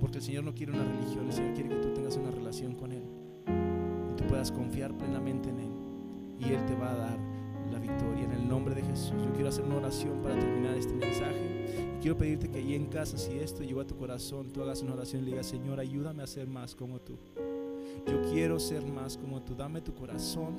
Porque 0.00 0.18
el 0.18 0.24
Señor 0.24 0.44
no 0.44 0.54
quiere 0.54 0.72
una 0.72 0.84
religión, 0.84 1.26
el 1.26 1.32
Señor 1.32 1.54
quiere 1.54 1.68
que 1.68 1.76
tú 1.76 1.92
tengas 1.92 2.16
una 2.16 2.30
relación 2.30 2.74
con 2.74 2.92
Él. 2.92 3.02
Y 3.46 4.16
tú 4.16 4.24
puedas 4.24 4.50
confiar 4.50 4.96
plenamente 4.96 5.50
en 5.50 5.60
Él. 5.60 5.70
Y 6.40 6.54
Él 6.54 6.64
te 6.66 6.74
va 6.74 6.92
a 6.92 6.96
dar 6.96 7.18
la 7.70 7.78
victoria 7.78 8.24
en 8.24 8.32
el 8.32 8.48
nombre 8.48 8.74
de 8.74 8.82
Jesús. 8.82 9.12
Yo 9.12 9.32
quiero 9.34 9.50
hacer 9.50 9.64
una 9.64 9.76
oración 9.76 10.22
para 10.22 10.38
terminar 10.38 10.74
este 10.76 10.94
mensaje. 10.94 11.98
Quiero 12.00 12.16
pedirte 12.16 12.48
que 12.48 12.58
allí 12.58 12.74
en 12.74 12.86
casa, 12.86 13.18
si 13.18 13.38
esto 13.38 13.62
llegó 13.62 13.82
a 13.82 13.86
tu 13.86 13.94
corazón, 13.96 14.50
tú 14.50 14.62
hagas 14.62 14.80
una 14.80 14.94
oración 14.94 15.20
y 15.20 15.26
le 15.26 15.30
digas, 15.32 15.46
Señor, 15.46 15.78
ayúdame 15.78 16.22
a 16.22 16.26
ser 16.26 16.48
más 16.48 16.74
como 16.74 16.98
tú. 16.98 17.18
Yo 18.06 18.22
quiero 18.30 18.58
ser 18.58 18.84
más 18.86 19.16
como 19.16 19.40
tú. 19.42 19.54
Dame 19.54 19.80
tu 19.80 19.94
corazón, 19.94 20.54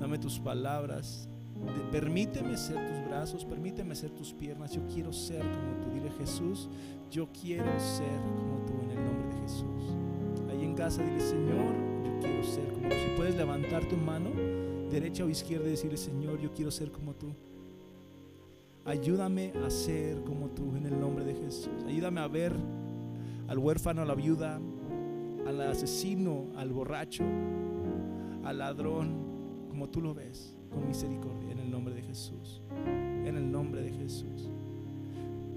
dame 0.00 0.18
tus 0.18 0.38
palabras, 0.38 1.28
Permíteme 1.90 2.56
ser 2.56 2.76
tus 2.76 3.08
brazos, 3.08 3.44
permíteme 3.44 3.94
ser 3.94 4.10
tus 4.10 4.32
piernas. 4.32 4.72
Yo 4.72 4.82
quiero 4.92 5.12
ser 5.12 5.40
como 5.40 5.80
tú. 5.80 5.90
Dile 5.94 6.10
Jesús, 6.18 6.68
yo 7.10 7.28
quiero 7.32 7.78
ser 7.78 8.20
como 8.36 8.64
tú 8.66 8.72
en 8.82 8.90
el 8.90 9.04
nombre 9.04 9.34
de 9.34 9.42
Jesús. 9.42 10.50
Ahí 10.50 10.64
en 10.64 10.74
casa 10.74 11.02
dile 11.02 11.20
Señor, 11.20 11.72
yo 12.04 12.20
quiero 12.20 12.44
ser 12.44 12.66
como 12.72 12.88
tú. 12.88 12.94
Si 12.94 13.16
puedes 13.16 13.36
levantar 13.36 13.88
tu 13.88 13.96
mano, 13.96 14.30
derecha 14.90 15.24
o 15.24 15.28
izquierda, 15.28 15.66
y 15.66 15.70
decirle 15.70 15.96
Señor, 15.96 16.40
yo 16.40 16.52
quiero 16.52 16.70
ser 16.70 16.90
como 16.90 17.14
tú. 17.14 17.28
Ayúdame 18.84 19.52
a 19.64 19.70
ser 19.70 20.22
como 20.24 20.48
tú 20.48 20.76
en 20.76 20.86
el 20.86 21.00
nombre 21.00 21.24
de 21.24 21.34
Jesús. 21.34 21.72
Ayúdame 21.86 22.20
a 22.20 22.28
ver 22.28 22.52
al 23.48 23.58
huérfano, 23.58 24.02
a 24.02 24.04
la 24.04 24.14
viuda, 24.14 24.60
al 25.46 25.60
asesino, 25.60 26.46
al 26.56 26.72
borracho, 26.72 27.24
al 28.44 28.58
ladrón, 28.58 29.68
como 29.68 29.88
tú 29.88 30.00
lo 30.00 30.14
ves 30.14 30.56
con 30.70 30.86
misericordia 30.86 31.52
en 31.52 31.60
el 31.60 31.70
nombre 31.70 31.94
de 31.94 32.02
Jesús. 32.02 32.60
En 33.24 33.36
el 33.36 33.50
nombre 33.50 33.82
de 33.82 33.92
Jesús. 33.92 34.50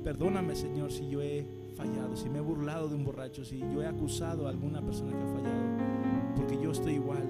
Perdóname, 0.03 0.55
Señor, 0.55 0.91
si 0.91 1.09
yo 1.09 1.21
he 1.21 1.45
fallado, 1.75 2.15
si 2.15 2.29
me 2.29 2.37
he 2.39 2.41
burlado 2.41 2.87
de 2.87 2.95
un 2.95 3.03
borracho, 3.03 3.43
si 3.43 3.59
yo 3.59 3.81
he 3.81 3.87
acusado 3.87 4.47
a 4.47 4.49
alguna 4.49 4.81
persona 4.81 5.11
que 5.11 5.23
ha 5.23 5.33
fallado, 5.33 6.35
porque 6.35 6.57
yo 6.61 6.71
estoy 6.71 6.93
igual, 6.93 7.23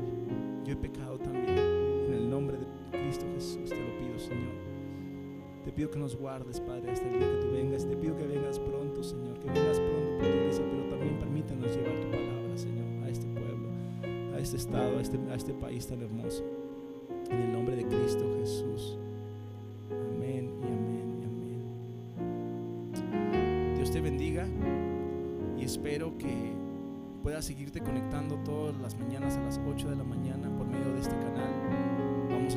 yo 0.63 0.73
he 0.73 0.77
pecado 0.77 1.17
también. 1.17 1.57
En 2.07 2.13
el 2.13 2.29
nombre 2.29 2.57
de 2.57 2.65
Cristo 2.91 3.25
Jesús 3.33 3.69
te 3.69 3.79
lo 3.79 3.97
pido, 3.97 4.19
Señor. 4.19 4.67
Te 5.65 5.73
pido 5.73 5.91
que 5.91 5.99
nos 5.99 6.15
guardes, 6.15 6.61
Padre, 6.61 6.91
hasta 6.91 7.05
el 7.09 7.19
día 7.19 7.29
que 7.29 7.45
tú 7.45 7.51
vengas. 7.51 7.85
Te 7.85 7.97
pido 7.97 8.15
que 8.15 8.25
vengas 8.25 8.57
pronto, 8.59 9.03
Señor, 9.03 9.37
que 9.39 9.47
vengas 9.47 9.79
pronto 9.79 10.11
por 10.11 10.27
tu 10.27 10.37
iglesia, 10.37 10.65
pero 10.71 10.83
también 10.85 11.19
permítanos 11.19 11.75
llevar 11.75 11.99
tu 11.99 12.09
palabra, 12.09 12.26
a 14.37 14.39
este 14.39 14.57
estado, 14.57 14.99
a 14.99 15.01
este, 15.01 15.17
a 15.31 15.35
este 15.35 15.53
país 15.53 15.87
tan 15.87 16.01
hermoso. 16.01 16.43
En 17.31 17.41
el 17.41 17.51
nombre 17.51 17.75
de 17.75 17.85
Cristo 17.85 18.23
Jesús. 18.39 18.97
Amén 19.89 20.51
y 20.61 20.67
amén 20.67 21.19
y 21.21 21.25
amén. 23.01 23.75
Dios 23.75 23.91
te 23.91 23.99
bendiga 23.99 24.45
y 25.57 25.63
espero 25.63 26.15
que 26.19 26.51
puedas 27.23 27.45
seguirte 27.45 27.81
conectando 27.81 28.35
todas 28.45 28.79
las 28.79 28.95
mañanas 28.99 29.37
a 29.37 29.41
las 29.41 29.59
8 29.67 29.89
de 29.89 29.95
la 29.95 30.03
mañana 30.03 30.55
por 30.55 30.67
medio 30.67 30.93
de 30.93 31.01
este 31.01 31.15
canal 31.15 31.96